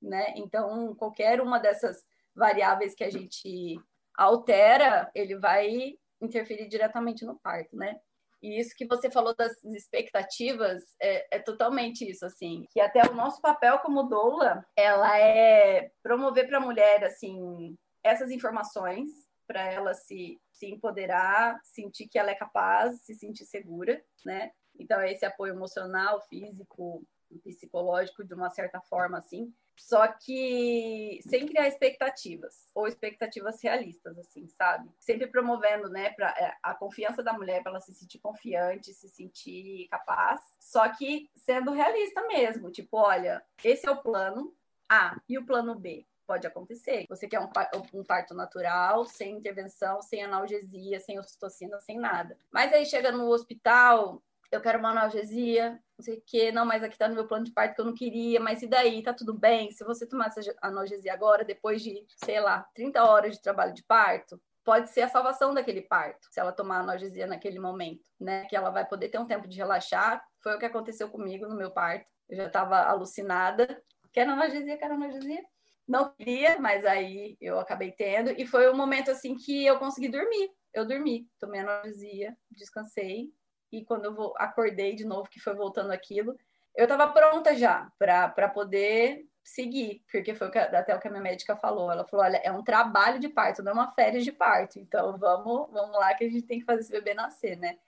[0.00, 0.32] né?
[0.36, 3.80] Então, qualquer uma dessas variáveis que a gente
[4.16, 7.98] altera, ele vai interferir diretamente no parto, né?
[8.40, 12.64] E isso que você falou das expectativas é, é, totalmente isso, assim.
[12.70, 18.30] Que até o nosso papel como doula, ela é promover para a mulher, assim, essas
[18.30, 19.10] informações
[19.46, 24.50] para ela se, se empoderar, sentir que ela é capaz, se sentir segura, né?
[24.78, 27.04] Então, esse apoio emocional, físico,
[27.44, 29.52] psicológico, de uma certa forma, assim.
[29.76, 34.90] Só que sem criar expectativas, ou expectativas realistas, assim, sabe?
[34.98, 39.08] Sempre promovendo, né, pra, é, a confiança da mulher para ela se sentir confiante, se
[39.08, 40.40] sentir capaz.
[40.58, 44.52] Só que sendo realista mesmo, tipo, olha, esse é o plano
[44.88, 47.06] A e o plano B pode acontecer.
[47.08, 47.48] Você quer um,
[47.94, 52.36] um parto natural, sem intervenção, sem analgesia, sem ocitocina, sem nada.
[52.52, 56.82] Mas aí chega no hospital, eu quero uma analgesia, não sei o quê, não, mas
[56.82, 59.02] aqui tá no meu plano de parto que eu não queria, mas e daí?
[59.02, 59.70] Tá tudo bem?
[59.72, 63.82] Se você tomar essa analgesia agora, depois de, sei lá, 30 horas de trabalho de
[63.82, 68.44] parto, pode ser a salvação daquele parto, se ela tomar analgesia naquele momento, né?
[68.44, 70.22] Que ela vai poder ter um tempo de relaxar.
[70.42, 72.06] Foi o que aconteceu comigo no meu parto.
[72.28, 73.82] Eu já estava alucinada.
[74.12, 75.42] Quero analgesia, quero analgesia
[75.88, 78.30] não queria, mas aí eu acabei tendo.
[78.30, 80.50] E foi um momento assim que eu consegui dormir.
[80.72, 83.32] Eu dormi, tomei analgesia, descansei
[83.72, 86.36] e quando eu acordei de novo, que foi voltando aquilo,
[86.74, 91.56] eu estava pronta já para poder seguir, porque foi até o que a minha médica
[91.56, 91.90] falou.
[91.90, 94.78] Ela falou: olha, é um trabalho de parto, não é uma férias de parto.
[94.78, 97.78] Então vamos, vamos lá que a gente tem que fazer esse bebê nascer, né?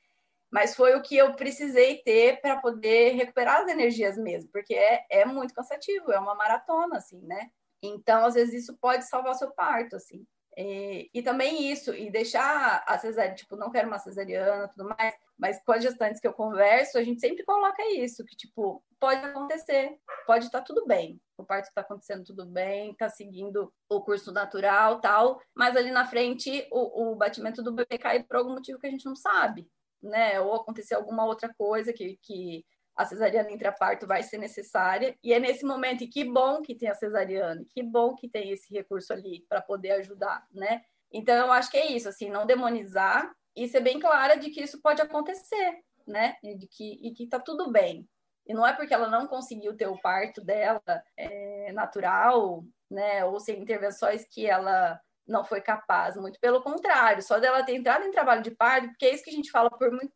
[0.51, 5.07] Mas foi o que eu precisei ter para poder recuperar as energias mesmo, porque é,
[5.09, 7.51] é muito cansativo, é uma maratona, assim, né?
[7.83, 10.27] Então, às vezes, isso pode salvar seu parto, assim.
[10.57, 15.15] E, e, também isso, e deixar a cesárea, tipo, não quero uma cesariana tudo mais,
[15.39, 19.25] mas com as gestantes que eu converso, a gente sempre coloca isso, que, tipo, pode
[19.25, 24.01] acontecer, pode estar tá tudo bem, o parto está acontecendo tudo bem, está seguindo o
[24.03, 28.53] curso natural, tal, mas ali na frente o, o batimento do bebê cai por algum
[28.53, 29.67] motivo que a gente não sabe,
[30.03, 30.41] né?
[30.41, 32.65] Ou acontecer alguma outra coisa que, que
[33.01, 36.89] a cesariana intraparto vai ser necessária, e é nesse momento, e que bom que tem
[36.89, 40.83] a cesariana, que bom que tem esse recurso ali para poder ajudar, né?
[41.11, 44.63] Então, eu acho que é isso, assim, não demonizar e ser bem clara de que
[44.63, 46.37] isso pode acontecer, né?
[46.43, 48.07] E de que, e que tá tudo bem.
[48.47, 50.83] E não é porque ela não conseguiu ter o parto dela
[51.17, 53.25] é, natural, né?
[53.25, 58.05] Ou sem intervenções que ela não foi capaz, muito pelo contrário, só dela ter entrado
[58.05, 59.71] em trabalho de parto, porque é isso que a gente fala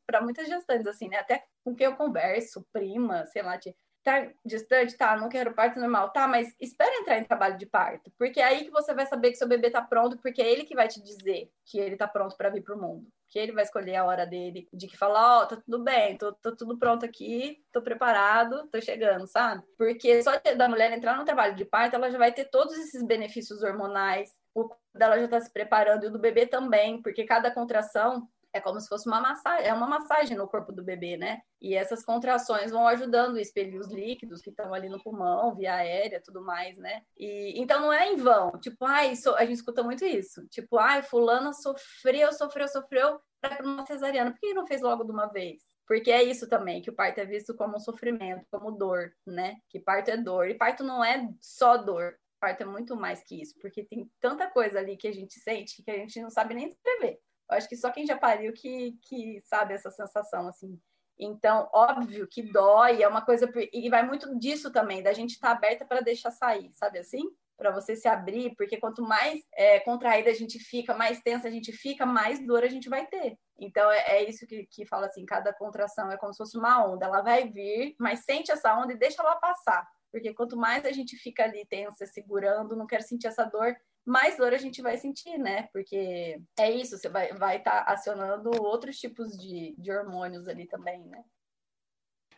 [0.07, 1.18] para muitas gestantes, assim, né?
[1.18, 3.59] Até com quem eu converso, prima, sei lá,
[4.03, 8.12] tá distante, tá, não quero parto normal, tá, mas espera entrar em trabalho de parto,
[8.18, 10.64] porque é aí que você vai saber que seu bebê tá pronto, porque é ele
[10.64, 13.64] que vai te dizer que ele tá pronto para vir pro mundo, que ele vai
[13.64, 16.77] escolher a hora dele, de que falar, ó, oh, tá tudo bem, tô, tô tudo
[16.77, 19.64] pronto aqui, tô preparado, tô chegando, sabe?
[19.79, 23.03] Porque só da mulher entrar no trabalho de parto, ela já vai ter todos esses
[23.03, 27.51] benefícios hormonais, o dela já tá se preparando e o do bebê também, porque cada
[27.51, 31.40] contração é como se fosse uma massagem, é uma massagem no corpo do bebê, né?
[31.61, 35.75] E essas contrações vão ajudando a expelir os líquidos que estão ali no pulmão, via
[35.75, 37.03] aérea, tudo mais, né?
[37.19, 38.53] E então não é em vão.
[38.61, 40.47] Tipo, ai, a gente escuta muito isso.
[40.47, 44.31] Tipo, ai, fulana sofreu, sofreu, sofreu para uma cesariana.
[44.31, 45.61] Por que não fez logo de uma vez?
[45.87, 49.57] Porque é isso também, que o parto é visto como um sofrimento, como dor, né?
[49.69, 50.49] Que parto é dor.
[50.49, 52.14] E parto não é só dor.
[52.44, 55.83] Parto é muito mais que isso, porque tem tanta coisa ali que a gente sente
[55.83, 57.18] que a gente não sabe nem descrever.
[57.50, 60.78] Eu acho que só quem já pariu que, que sabe essa sensação, assim.
[61.18, 63.50] Então, óbvio que dói, é uma coisa.
[63.72, 67.22] E vai muito disso também, da gente estar tá aberta para deixar sair, sabe assim?
[67.57, 71.50] Para você se abrir, porque quanto mais é, contraída a gente fica, mais tensa a
[71.50, 73.38] gente fica, mais dor a gente vai ter.
[73.59, 76.85] Então, é, é isso que, que fala assim: cada contração é como se fosse uma
[76.87, 77.07] onda.
[77.07, 79.88] Ela vai vir, mas sente essa onda e deixa ela passar.
[80.14, 83.74] Porque quanto mais a gente fica ali tensa, segurando, não quero sentir essa dor,
[84.07, 85.64] mais dor a gente vai sentir, né?
[85.72, 90.68] Porque é isso, você vai estar vai tá acionando outros tipos de, de hormônios ali
[90.68, 91.20] também, né?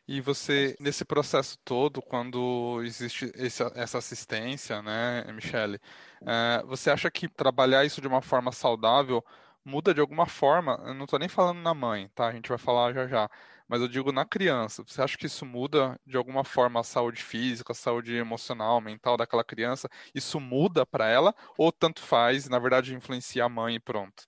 [0.09, 3.31] E você, nesse processo todo, quando existe
[3.75, 5.79] essa assistência, né, Michele,
[6.27, 9.23] é, você acha que trabalhar isso de uma forma saudável
[9.63, 10.83] muda de alguma forma?
[10.87, 12.29] Eu não estou nem falando na mãe, tá?
[12.29, 13.29] A gente vai falar já já
[13.69, 14.83] mas eu digo na criança.
[14.87, 19.17] Você acha que isso muda de alguma forma a saúde física, a saúde emocional, mental
[19.17, 19.89] daquela criança?
[20.15, 24.25] Isso muda para ela ou tanto faz, na verdade influencia a mãe e pronto?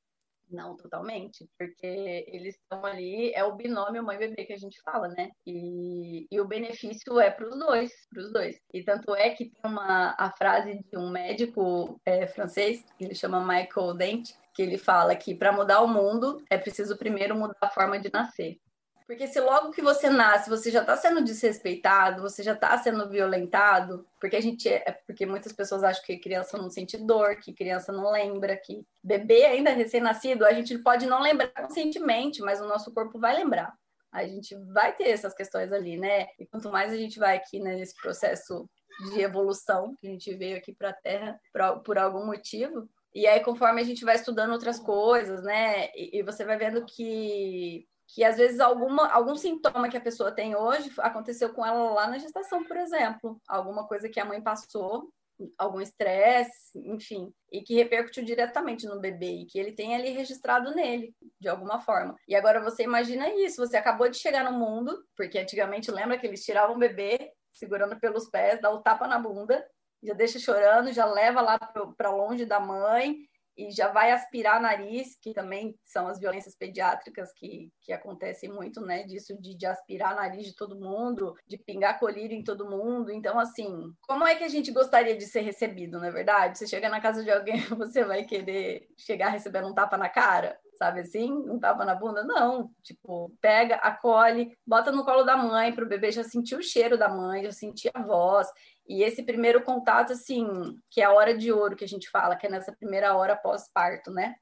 [0.51, 5.31] Não, totalmente, porque eles estão ali, é o binômio mãe-bebê que a gente fala, né?
[5.47, 8.59] E, e o benefício é para os dois, para os dois.
[8.73, 13.41] E tanto é que tem uma a frase de um médico é, francês, ele chama
[13.41, 17.71] Michael Dent, que ele fala que para mudar o mundo é preciso primeiro mudar a
[17.71, 18.59] forma de nascer.
[19.09, 23.09] Porque se logo que você nasce, você já está sendo desrespeitado, você já está sendo
[23.09, 27.37] violentado, porque a gente é, é, porque muitas pessoas acham que criança não sente dor,
[27.37, 32.61] que criança não lembra, que bebê ainda recém-nascido, a gente pode não lembrar conscientemente, mas
[32.61, 33.73] o nosso corpo vai lembrar.
[34.13, 36.27] A gente vai ter essas questões ali, né?
[36.39, 38.69] E quanto mais a gente vai aqui né, nesse processo
[39.15, 43.27] de evolução, que a gente veio aqui para a Terra por, por algum motivo, e
[43.27, 45.87] aí, conforme a gente vai estudando outras coisas, né?
[45.97, 50.33] E, e, você vai vendo que que às vezes alguma, algum sintoma que a pessoa
[50.33, 53.41] tem hoje aconteceu com ela lá na gestação, por exemplo.
[53.47, 55.11] Alguma coisa que a mãe passou,
[55.57, 60.75] algum estresse, enfim, e que repercutiu diretamente no bebê e que ele tem ali registrado
[60.75, 62.17] nele, de alguma forma.
[62.27, 66.27] E agora você imagina isso, você acabou de chegar no mundo, porque antigamente lembra que
[66.27, 69.65] eles tiravam o bebê segurando pelos pés, dá o tapa na bunda,
[70.03, 73.17] já deixa chorando, já leva lá para longe da mãe,
[73.59, 78.81] e já vai aspirar nariz, que também são as violências pediátricas que, que acontecem muito,
[78.81, 79.03] né?
[79.03, 83.11] Disso de, de aspirar nariz de todo mundo, de pingar colírio em todo mundo.
[83.11, 86.57] Então, assim, como é que a gente gostaria de ser recebido, não é verdade?
[86.57, 90.57] Você chega na casa de alguém, você vai querer chegar recebendo um tapa na cara?
[90.79, 91.33] sabe assim?
[91.33, 92.23] Um tapa na bunda?
[92.23, 92.71] Não.
[92.83, 96.97] Tipo, pega, acolhe, bota no colo da mãe para o bebê já sentir o cheiro
[96.97, 98.47] da mãe, já sentir a voz.
[98.89, 100.47] E esse primeiro contato, assim,
[100.91, 103.37] que é a hora de ouro que a gente fala, que é nessa primeira hora
[103.37, 104.35] pós-parto, né?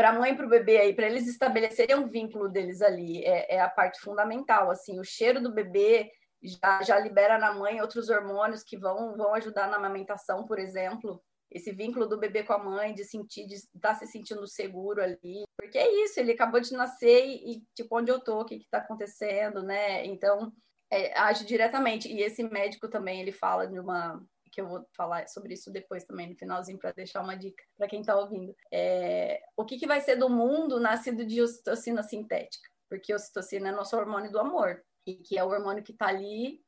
[0.00, 3.22] para a mãe e para o bebê aí, para eles estabelecerem um vínculo deles ali,
[3.22, 4.70] é, é, a parte fundamental.
[4.70, 6.10] Assim, o cheiro do bebê
[6.42, 11.22] já, já libera na mãe outros hormônios que vão, vão ajudar na amamentação, por exemplo.
[11.50, 15.02] Esse vínculo do bebê com a mãe, de sentir, de estar tá se sentindo seguro
[15.02, 15.42] ali.
[15.54, 18.78] Porque é isso, ele acabou de nascer e, tipo, onde eu tô, o que está
[18.78, 20.06] acontecendo, né?
[20.06, 20.50] Então,
[20.90, 22.08] é, age diretamente.
[22.08, 26.04] E esse médico também, ele fala de uma que eu vou falar sobre isso depois
[26.04, 28.54] também no finalzinho para deixar uma dica para quem está ouvindo.
[28.72, 32.68] É, o que, que vai ser do mundo nascido de ocitocina sintética?
[32.88, 36.60] Porque ocitocina é nosso hormônio do amor e que é o hormônio que está ali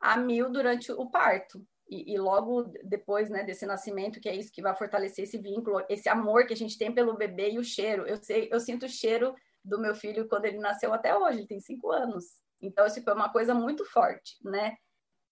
[0.00, 1.66] a mil durante o parto.
[1.88, 5.84] E, e, logo depois né, desse nascimento, que é isso que vai fortalecer esse vínculo,
[5.88, 8.04] esse amor que a gente tem pelo bebê e o cheiro.
[8.06, 11.46] Eu, sei, eu sinto o cheiro do meu filho quando ele nasceu até hoje, ele
[11.46, 12.24] tem cinco anos.
[12.60, 14.76] Então, isso foi uma coisa muito forte, né?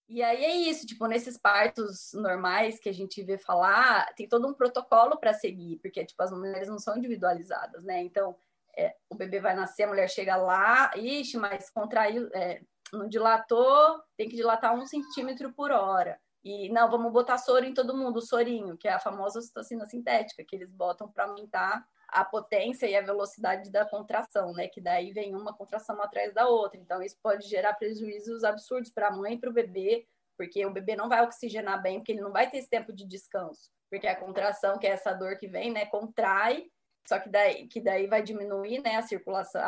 [0.08, 4.46] E aí é isso, tipo, nesses partos normais que a gente vê falar, tem todo
[4.46, 8.02] um protocolo para seguir, porque, tipo, as mulheres não são individualizadas, né?
[8.02, 8.36] Então,
[8.76, 12.60] é, o bebê vai nascer, a mulher chega lá, ixi, mas contraiu, é,
[12.92, 16.20] não dilatou, tem que dilatar um centímetro por hora.
[16.44, 19.86] E não, vamos botar soro em todo mundo, o sorinho, que é a famosa ocitocina
[19.86, 21.82] sintética, que eles botam para aumentar
[22.14, 24.68] a potência e a velocidade da contração, né?
[24.68, 26.78] Que daí vem uma contração atrás da outra.
[26.78, 30.06] Então, isso pode gerar prejuízos absurdos para a mãe e para o bebê,
[30.38, 33.04] porque o bebê não vai oxigenar bem, porque ele não vai ter esse tempo de
[33.04, 33.68] descanso.
[33.90, 35.86] Porque a contração, que é essa dor que vem, né?
[35.86, 36.70] Contrai,
[37.06, 38.94] só que daí, que daí vai diminuir, né?
[38.94, 39.60] A circulação,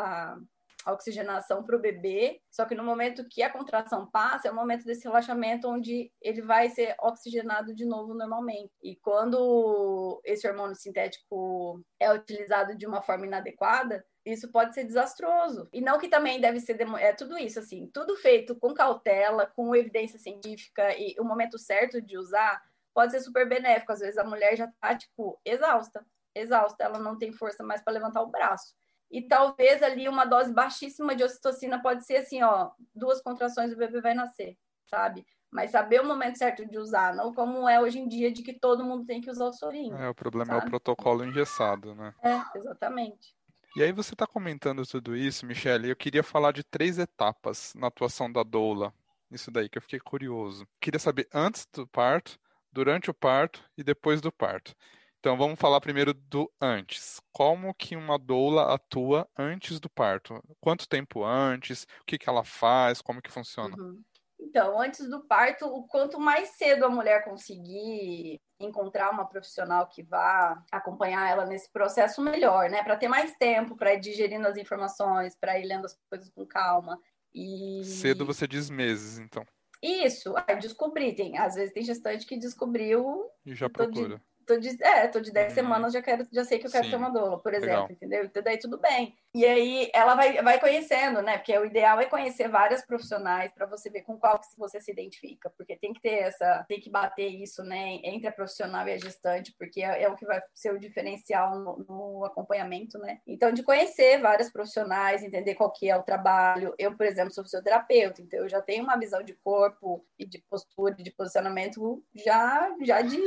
[0.87, 4.55] a oxigenação para o bebê, só que no momento que a contração passa, é o
[4.55, 8.73] momento desse relaxamento onde ele vai ser oxigenado de novo normalmente.
[8.81, 15.69] E quando esse hormônio sintético é utilizado de uma forma inadequada, isso pode ser desastroso.
[15.73, 19.75] E não que também deve ser é tudo isso assim, tudo feito com cautela, com
[19.75, 22.63] evidência científica e o momento certo de usar
[22.95, 23.91] pode ser super benéfico.
[23.91, 27.95] Às vezes a mulher já tá tipo exausta, exausta, ela não tem força mais para
[27.95, 28.73] levantar o braço
[29.11, 33.77] e talvez ali uma dose baixíssima de ocitocina pode ser assim, ó, duas contrações o
[33.77, 34.57] bebê vai nascer,
[34.89, 35.25] sabe?
[35.51, 38.53] Mas saber o momento certo de usar, não como é hoje em dia de que
[38.53, 39.97] todo mundo tem que usar o sorinho.
[39.97, 40.65] É, o problema sabe?
[40.65, 42.13] é o protocolo engessado, né?
[42.23, 43.35] É, exatamente.
[43.77, 47.89] E aí você está comentando tudo isso, Michele, eu queria falar de três etapas na
[47.89, 48.93] atuação da doula.
[49.31, 50.67] Isso daí que eu fiquei curioso.
[50.81, 52.39] Queria saber antes do parto,
[52.73, 54.75] durante o parto e depois do parto.
[55.19, 57.21] Então vamos falar primeiro do antes.
[57.33, 60.43] Como que uma doula atua antes do parto?
[60.61, 61.85] Quanto tempo antes?
[62.01, 63.01] O que, que ela faz?
[63.03, 63.77] Como que funciona?
[63.77, 64.03] Uhum.
[64.39, 70.03] Então, antes do parto, o quanto mais cedo a mulher conseguir encontrar uma profissional que
[70.03, 72.83] vá acompanhar ela nesse processo, melhor, né?
[72.83, 76.47] Para ter mais tempo para ir digerindo as informações, para ir lendo as coisas com
[76.47, 77.01] calma.
[77.35, 77.83] E...
[77.85, 79.45] Cedo você diz meses, então.
[79.83, 81.15] Isso, descobri.
[81.15, 83.29] Tem, às vezes tem gestante que descobriu.
[83.45, 84.17] E já procura.
[84.17, 85.55] De tô de, é, tô de 10 uhum.
[85.55, 86.91] semanas, já quero, já sei que eu quero Sim.
[86.91, 87.91] ter uma doula, por exemplo, Legal.
[87.91, 88.25] entendeu?
[88.25, 89.17] Então daí tudo bem.
[89.35, 91.37] E aí ela vai, vai conhecendo, né?
[91.37, 94.91] Porque o ideal é conhecer várias profissionais para você ver com qual que você se
[94.91, 98.93] identifica, porque tem que ter essa, tem que bater isso, né, entre a profissional e
[98.93, 103.19] a gestante, porque é, é o que vai ser o diferencial no, no, acompanhamento, né?
[103.27, 106.75] Então de conhecer várias profissionais, entender qual que é o trabalho.
[106.79, 110.39] Eu, por exemplo, sou fisioterapeuta, então eu já tenho uma visão de corpo e de
[110.49, 113.21] postura, de posicionamento já já de,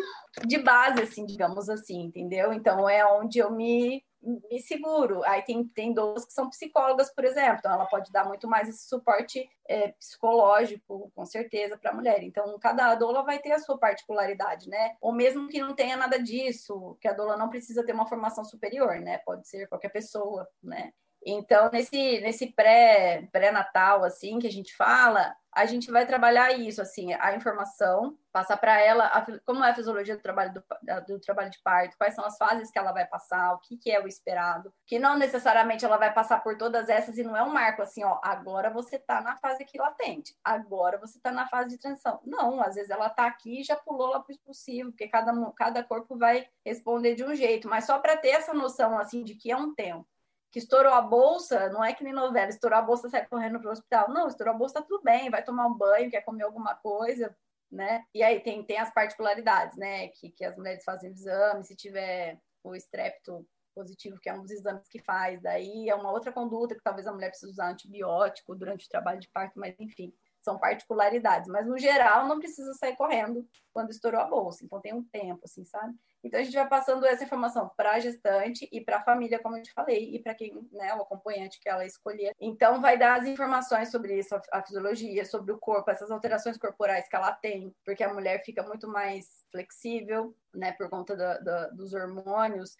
[0.45, 2.53] de base assim, digamos assim, entendeu?
[2.53, 5.23] Então é onde eu me me seguro.
[5.23, 8.67] Aí tem, tem doulas que são psicólogas, por exemplo, então ela pode dar muito mais
[8.67, 12.21] esse suporte é, psicológico, com certeza, para a mulher.
[12.23, 14.95] Então, cada doula vai ter a sua particularidade, né?
[14.99, 18.43] Ou mesmo que não tenha nada disso, que a doula não precisa ter uma formação
[18.43, 19.19] superior, né?
[19.19, 20.91] Pode ser qualquer pessoa, né?
[21.25, 26.81] Então, nesse, nesse pré, pré-natal, assim, que a gente fala, a gente vai trabalhar isso,
[26.81, 30.63] assim, a informação, passar para ela a, como é a fisiologia do trabalho, do,
[31.07, 33.91] do, trabalho de parto, quais são as fases que ela vai passar, o que, que
[33.91, 37.43] é o esperado, que não necessariamente ela vai passar por todas essas e não é
[37.43, 41.47] um marco assim, ó, agora você tá na fase aqui latente, agora você tá na
[41.47, 42.21] fase de transição.
[42.23, 45.83] Não, às vezes ela tá aqui e já pulou lá pro expulsivo, porque cada, cada
[45.83, 49.51] corpo vai responder de um jeito, mas só para ter essa noção, assim, de que
[49.51, 50.07] é um tempo
[50.51, 53.69] que estourou a bolsa, não é que nem novela, estourou a bolsa, sai correndo para
[53.69, 54.09] o hospital.
[54.09, 57.35] Não, estourou a bolsa, tá tudo bem, vai tomar um banho, quer comer alguma coisa,
[57.71, 58.03] né?
[58.13, 60.07] E aí tem, tem as particularidades, né?
[60.09, 64.51] Que, que as mulheres fazem exame, se tiver o estrepto positivo, que é um dos
[64.51, 68.55] exames que faz, daí é uma outra conduta que talvez a mulher precise usar antibiótico
[68.55, 71.47] durante o trabalho de parto, mas enfim, são particularidades.
[71.47, 75.41] Mas no geral, não precisa sair correndo quando estourou a bolsa, então tem um tempo,
[75.45, 75.95] assim, sabe?
[76.23, 79.57] Então, a gente vai passando essa informação para a gestante e para a família, como
[79.57, 82.33] eu te falei, e para quem, né, o acompanhante que ela escolher.
[82.39, 87.07] Então, vai dar as informações sobre isso, a fisiologia, sobre o corpo, essas alterações corporais
[87.07, 91.75] que ela tem, porque a mulher fica muito mais flexível, né, por conta do, do,
[91.77, 92.75] dos hormônios.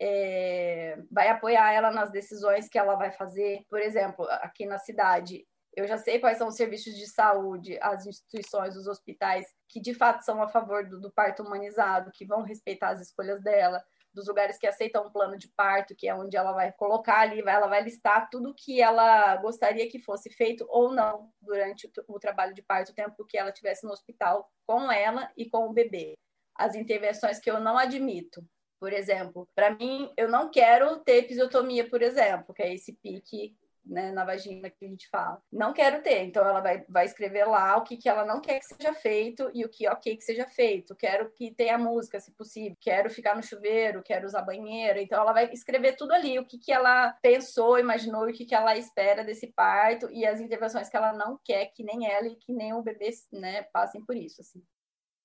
[0.00, 3.64] é, vai apoiar ela nas decisões que ela vai fazer.
[3.68, 5.46] Por exemplo, aqui na cidade,
[5.78, 9.94] eu já sei quais são os serviços de saúde, as instituições, os hospitais que de
[9.94, 13.80] fato são a favor do, do parto humanizado, que vão respeitar as escolhas dela
[14.12, 17.40] dos lugares que aceitam um plano de parto, que é onde ela vai colocar ali,
[17.40, 22.18] ela vai listar tudo que ela gostaria que fosse feito ou não durante o, o
[22.18, 25.72] trabalho de parto, o tempo que ela estivesse no hospital com ela e com o
[25.72, 26.14] bebê.
[26.56, 28.44] As intervenções que eu não admito,
[28.80, 33.56] por exemplo, para mim, eu não quero ter episiotomia, por exemplo, que é esse pique
[33.88, 35.42] né, na vagina que a gente fala.
[35.50, 36.24] Não quero ter.
[36.24, 39.50] Então, ela vai, vai escrever lá o que, que ela não quer que seja feito
[39.54, 40.94] e o que ok que seja feito.
[40.94, 42.76] Quero que tenha música, se possível.
[42.80, 44.98] Quero ficar no chuveiro, quero usar banheiro.
[44.98, 48.44] Então, ela vai escrever tudo ali, o que, que ela pensou, imaginou e o que,
[48.44, 52.28] que ela espera desse parto e as intervenções que ela não quer que nem ela
[52.28, 54.40] e que nem o bebê né, passem por isso.
[54.40, 54.62] Assim.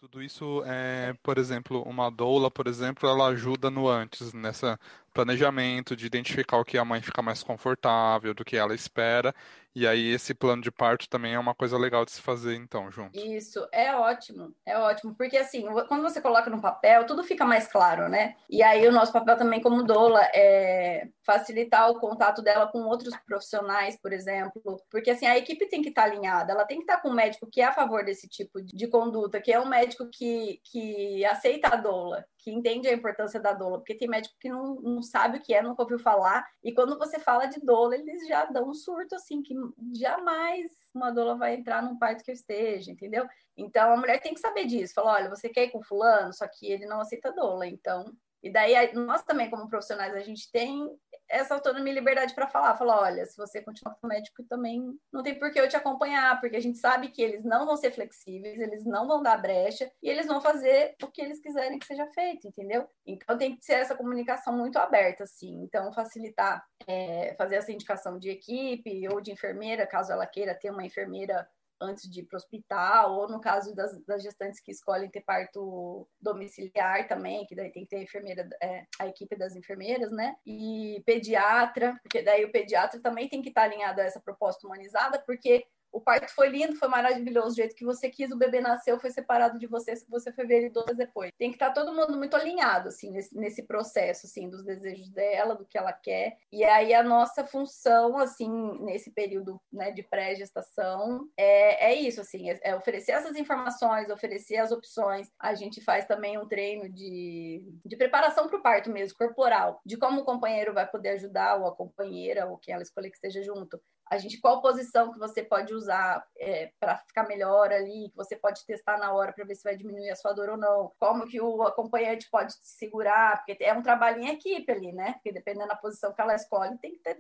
[0.04, 4.78] Tudo isso, é, por exemplo, uma doula, por exemplo, ela ajuda no antes, nessa
[5.14, 9.34] planejamento de identificar o que a mãe fica mais confortável, do que ela espera,
[9.76, 12.92] e aí esse plano de parto também é uma coisa legal de se fazer, então,
[12.92, 13.18] junto.
[13.18, 17.68] Isso, é ótimo, é ótimo, porque assim, quando você coloca no papel, tudo fica mais
[17.68, 18.36] claro, né?
[18.48, 23.16] E aí o nosso papel também como doula é facilitar o contato dela com outros
[23.26, 24.62] profissionais, por exemplo,
[24.92, 27.50] porque assim, a equipe tem que estar alinhada, ela tem que estar com um médico
[27.50, 31.70] que é a favor desse tipo de conduta, que é um médico que, que aceita
[31.70, 35.38] a doula, que entende a importância da doula, porque tem médico que não, não sabe
[35.38, 38.70] o que é, nunca ouviu falar, e quando você fala de doula, eles já dão
[38.70, 39.56] um surto, assim, que
[39.94, 43.26] jamais uma doula vai entrar num parto que eu esteja, entendeu?
[43.56, 46.46] Então, a mulher tem que saber disso, falar, olha, você quer ir com fulano, só
[46.48, 48.14] que ele não aceita doula, então
[48.44, 50.86] e daí, nós também, como profissionais, a gente tem
[51.34, 52.76] essa autonomia e liberdade para falar.
[52.78, 55.76] Falar, olha, se você continuar com o médico, também não tem por que eu te
[55.76, 59.38] acompanhar, porque a gente sabe que eles não vão ser flexíveis, eles não vão dar
[59.38, 62.88] brecha e eles vão fazer o que eles quiserem que seja feito, entendeu?
[63.06, 65.64] Então, tem que ser essa comunicação muito aberta, assim.
[65.64, 70.70] Então, facilitar, é, fazer essa indicação de equipe ou de enfermeira, caso ela queira ter
[70.70, 71.48] uma enfermeira
[71.82, 75.22] antes de ir para o hospital, ou no caso das, das, gestantes que escolhem ter
[75.22, 80.12] parto domiciliar também, que daí tem que ter a enfermeira, é, a equipe das enfermeiras,
[80.12, 80.36] né?
[80.46, 85.22] E pediatra, porque daí o pediatra também tem que estar alinhado a essa proposta humanizada,
[85.26, 89.00] porque o parto foi lindo, foi maravilhoso, do jeito que você quis, o bebê nasceu,
[89.00, 91.32] foi separado de você, você foi ver ele depois.
[91.38, 95.10] Tem que estar tá todo mundo muito alinhado, assim, nesse, nesse processo, assim, dos desejos
[95.12, 96.36] dela, do que ela quer.
[96.52, 98.50] E aí a nossa função, assim,
[98.82, 104.58] nesse período, né, de pré-gestação, é, é isso, assim, é, é oferecer essas informações, oferecer
[104.58, 105.30] as opções.
[105.40, 109.96] A gente faz também um treino de, de preparação para o parto mesmo, corporal, de
[109.96, 113.44] como o companheiro vai poder ajudar, ou a companheira, ou quem ela escolher que esteja
[113.44, 113.80] junto,
[114.14, 118.36] a gente qual posição que você pode usar é, para ficar melhor ali, que você
[118.36, 121.28] pode testar na hora para ver se vai diminuir a sua dor ou não, como
[121.28, 125.14] que o acompanhante pode te segurar, porque é um trabalho em equipe ali, né?
[125.14, 127.18] Porque dependendo da posição que ela escolhe, tem que ter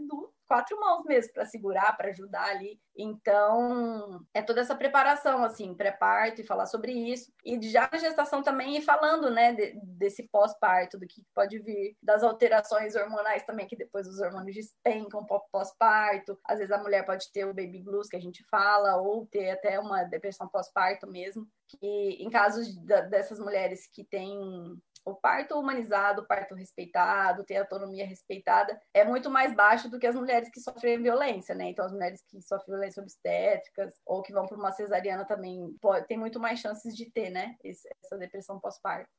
[0.53, 2.79] quatro mãos mesmo para segurar, para ajudar ali.
[2.95, 7.33] Então, é toda essa preparação, assim, pré-parto e falar sobre isso.
[7.43, 11.97] E já na gestação também ir falando, né, de, desse pós-parto, do que pode vir,
[12.03, 16.37] das alterações hormonais também, que depois os hormônios despencam pós-parto.
[16.45, 19.49] Às vezes a mulher pode ter o baby blues, que a gente fala, ou ter
[19.49, 21.47] até uma depressão pós-parto mesmo.
[21.67, 22.75] Que em casos
[23.09, 29.29] dessas mulheres que têm o parto humanizado, o parto respeitado, ter autonomia respeitada, é muito
[29.29, 31.69] mais baixo do que as mulheres que sofrem violência, né?
[31.69, 36.07] Então, as mulheres que sofrem violência obstétricas ou que vão para uma cesariana também pode,
[36.07, 37.55] tem muito mais chances de ter, né?
[37.63, 39.09] Essa depressão pós-parto.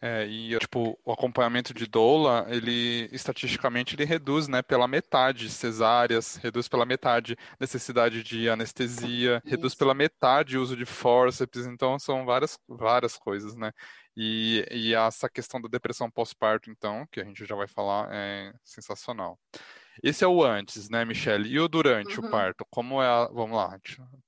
[0.00, 6.36] É, e tipo, o acompanhamento de doula, ele estatisticamente ele reduz, né, pela metade cesáreas,
[6.36, 9.54] reduz pela metade necessidade de anestesia, Isso.
[9.54, 13.72] reduz pela metade o uso de fórceps, então são várias várias coisas, né?
[14.16, 18.54] E, e essa questão da depressão pós-parto, então, que a gente já vai falar, é
[18.64, 19.38] sensacional.
[20.02, 21.48] Esse é o antes, né, Michelle?
[21.48, 22.26] E o durante uhum.
[22.26, 22.66] o parto?
[22.70, 23.26] Como é a...
[23.26, 23.78] Vamos lá,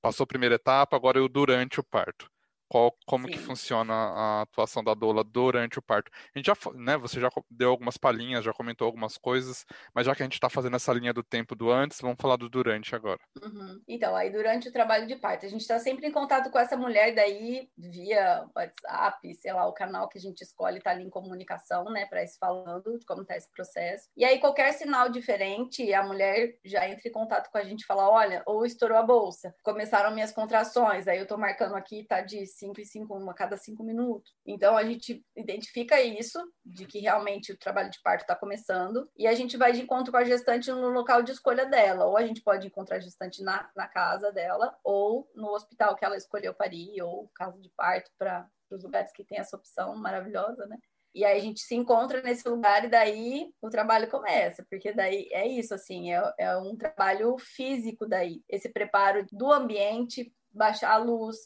[0.01, 2.29] passou a primeira etapa, agora é o durante o parto.
[2.69, 3.33] Qual, como Sim.
[3.33, 6.11] que funciona a atuação da doula durante o parto?
[6.33, 10.13] A gente já, né, você já deu algumas palhinhas, já comentou algumas coisas, mas já
[10.13, 12.95] que a gente está fazendo essa linha do tempo do antes, vamos falar do durante
[12.95, 13.19] agora.
[13.41, 13.81] Uhum.
[13.87, 16.77] Então, aí durante o trabalho de parto, a gente está sempre em contato com essa
[16.77, 21.09] mulher daí via WhatsApp, sei lá, o canal que a gente escolhe está ali em
[21.09, 24.09] comunicação, né, para isso falando de como está esse processo.
[24.15, 27.85] E aí qualquer sinal diferente, a mulher já entra em contato com a gente e
[27.85, 32.21] fala, olha, ou estourou a bolsa, começaram minhas contrações, aí eu estou marcando aqui, tá
[32.21, 34.33] de cinco em cinco, uma a cada cinco minutos.
[34.45, 39.25] Então a gente identifica isso, de que realmente o trabalho de parto está começando, e
[39.25, 42.05] a gente vai de encontro com a gestante no local de escolha dela.
[42.05, 46.05] Ou a gente pode encontrar a gestante na, na casa dela, ou no hospital que
[46.05, 50.65] ela escolheu parir, ou casa de parto para os lugares que tem essa opção maravilhosa,
[50.67, 50.77] né?
[51.13, 55.27] E aí a gente se encontra nesse lugar e daí o trabalho começa, porque daí
[55.31, 60.97] é isso, assim, é, é um trabalho físico daí, esse preparo do ambiente, baixar a
[60.97, 61.37] luz,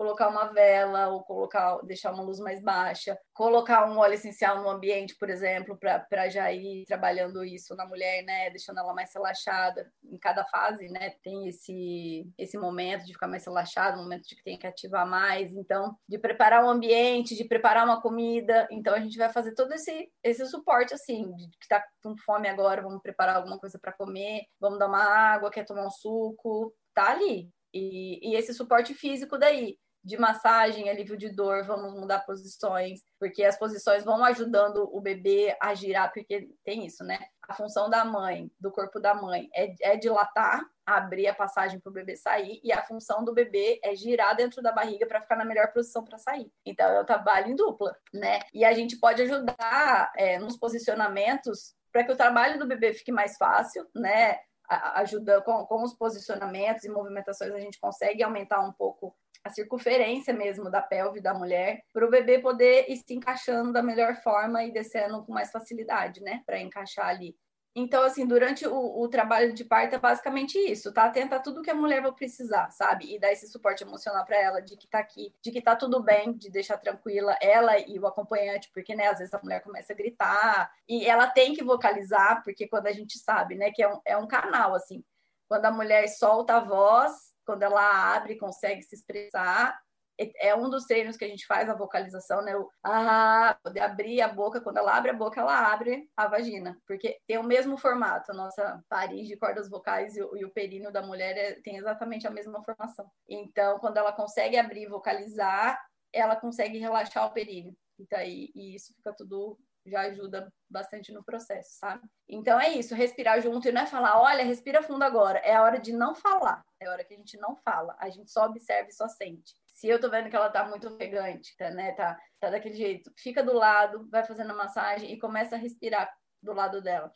[0.00, 4.70] colocar uma vela ou colocar, deixar uma luz mais baixa, colocar um óleo essencial no
[4.70, 9.92] ambiente, por exemplo, para já ir trabalhando isso na mulher, né, deixando ela mais relaxada.
[10.02, 14.36] Em cada fase, né, tem esse esse momento de ficar mais relaxado, um momento de
[14.36, 18.66] que tem que ativar mais, então, de preparar um ambiente, de preparar uma comida.
[18.70, 22.48] Então a gente vai fazer todo esse esse suporte assim, de que tá com fome
[22.48, 26.74] agora, vamos preparar alguma coisa para comer, vamos dar uma água, quer tomar um suco,
[26.94, 27.50] tá ali.
[27.72, 33.44] E, e esse suporte físico daí, de massagem, alívio de dor, vamos mudar posições, porque
[33.44, 37.18] as posições vão ajudando o bebê a girar, porque tem isso, né?
[37.46, 41.90] A função da mãe, do corpo da mãe, é, é dilatar, abrir a passagem para
[41.90, 45.36] o bebê sair, e a função do bebê é girar dentro da barriga para ficar
[45.36, 46.50] na melhor posição para sair.
[46.64, 48.40] Então, é o trabalho em dupla, né?
[48.54, 53.12] E a gente pode ajudar é, nos posicionamentos para que o trabalho do bebê fique
[53.12, 54.38] mais fácil, né?
[54.70, 60.32] ajuda com, com os posicionamentos e movimentações, a gente consegue aumentar um pouco a circunferência
[60.34, 64.64] mesmo da pelve da mulher, para o bebê poder ir se encaixando da melhor forma
[64.64, 66.42] e descendo com mais facilidade, né?
[66.46, 67.36] Para encaixar ali.
[67.74, 71.04] Então, assim, durante o, o, trabalho de parto é basicamente isso, tá?
[71.04, 73.14] Atenta a tudo que a mulher vai precisar, sabe?
[73.14, 76.02] E dar esse suporte emocional para ela, de que tá aqui, de que tá tudo
[76.02, 79.92] bem, de deixar tranquila ela e o acompanhante, porque, né, às vezes a mulher começa
[79.92, 83.88] a gritar e ela tem que vocalizar, porque quando a gente sabe, né, que é
[83.88, 85.04] um, é um canal, assim,
[85.48, 89.78] quando a mulher solta a voz, quando ela abre, consegue se expressar.
[90.18, 92.54] É, é um dos treinos que a gente faz a vocalização, né?
[92.56, 96.76] O ah, poder abrir a boca, quando ela abre a boca, ela abre a vagina,
[96.86, 98.30] porque tem o mesmo formato.
[98.30, 101.76] A nossa parede de cordas vocais e o, e o períneo da mulher é, tem
[101.76, 103.10] exatamente a mesma formação.
[103.28, 105.80] Então, quando ela consegue abrir e vocalizar,
[106.12, 107.74] ela consegue relaxar o períneo.
[107.98, 112.06] Então, e, e isso fica tudo já ajuda bastante no processo, sabe?
[112.28, 115.38] Então é isso, respirar junto e não é falar, olha, respira fundo agora.
[115.40, 118.08] É a hora de não falar, é a hora que a gente não fala, a
[118.08, 119.54] gente só observa e só sente.
[119.66, 123.10] Se eu tô vendo que ela tá muito ofegante, tá, né, tá, tá daquele jeito,
[123.16, 126.12] fica do lado, vai fazendo a massagem e começa a respirar
[126.42, 127.12] do lado dela.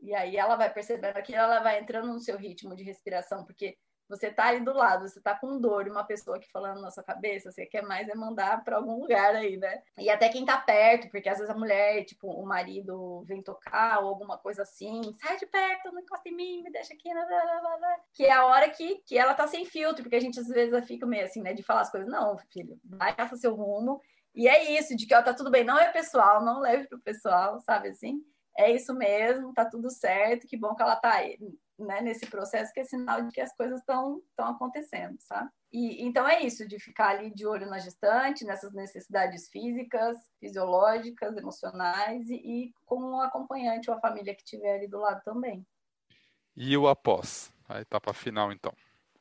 [0.00, 3.76] E aí ela vai percebendo que ela vai entrando no seu ritmo de respiração, porque
[4.12, 7.02] você tá ali do lado, você tá com dor uma pessoa aqui falando na sua
[7.02, 9.82] cabeça, você quer mais é mandar para algum lugar aí, né?
[9.96, 14.00] E até quem tá perto, porque às vezes a mulher, tipo, o marido vem tocar
[14.00, 17.24] ou alguma coisa assim, sai de perto, não encosta em mim, me deixa aqui, blá,
[17.24, 20.38] blá, blá, que é a hora que, que ela tá sem filtro, porque a gente
[20.38, 23.54] às vezes fica meio assim, né, de falar as coisas, não, filho, vai, caça seu
[23.54, 23.98] rumo,
[24.34, 27.00] e é isso, de que ó, tá tudo bem, não é pessoal, não leve pro
[27.00, 28.22] pessoal, sabe assim?
[28.58, 31.38] É isso mesmo, tá tudo certo, que bom que ela tá aí
[31.78, 35.50] né, nesse processo, que é sinal de que as coisas estão acontecendo, sabe?
[35.72, 41.36] E, então é isso, de ficar ali de olho na gestante, nessas necessidades físicas, fisiológicas,
[41.36, 45.22] emocionais e, e com o um acompanhante ou a família que estiver ali do lado
[45.24, 45.66] também.
[46.54, 48.72] E o após, a etapa final, então.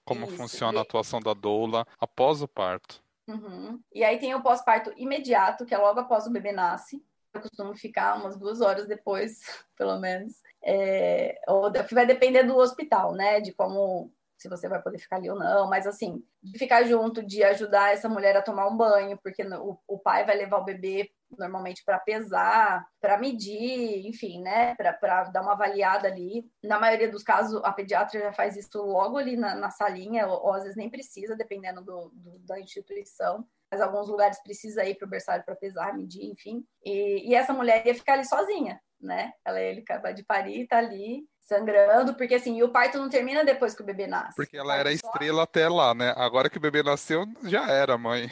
[0.04, 0.36] Como isso.
[0.36, 3.02] funciona a atuação da doula após o parto?
[3.28, 3.80] Uhum.
[3.94, 7.02] E aí tem o pós-parto imediato, que é logo após o bebê nasce.
[7.34, 9.40] Eu costumo ficar umas duas horas depois,
[9.78, 13.40] pelo menos, é, ou que vai depender do hospital, né?
[13.40, 17.22] De como se você vai poder ficar ali ou não, mas assim, de ficar junto,
[17.24, 20.66] de ajudar essa mulher a tomar um banho, porque o, o pai vai levar o
[20.66, 26.50] bebê normalmente para pesar, para medir, enfim, né, para dar uma avaliada ali.
[26.64, 30.48] Na maioria dos casos, a pediatra já faz isso logo ali na, na salinha, ou,
[30.48, 33.46] ou, às vezes nem precisa, dependendo do, do, da instituição.
[33.72, 36.66] Mas alguns lugares precisa ir para o berçário para pesar, medir, enfim.
[36.84, 39.34] E, e essa mulher ia ficar ali sozinha né?
[39.46, 43.44] Ela ele acaba de parir, tá ali sangrando, porque assim, e o parto não termina
[43.44, 44.36] depois que o bebê nasce.
[44.36, 46.14] Porque ela era estrela até lá, né?
[46.16, 48.30] Agora que o bebê nasceu, já era mãe.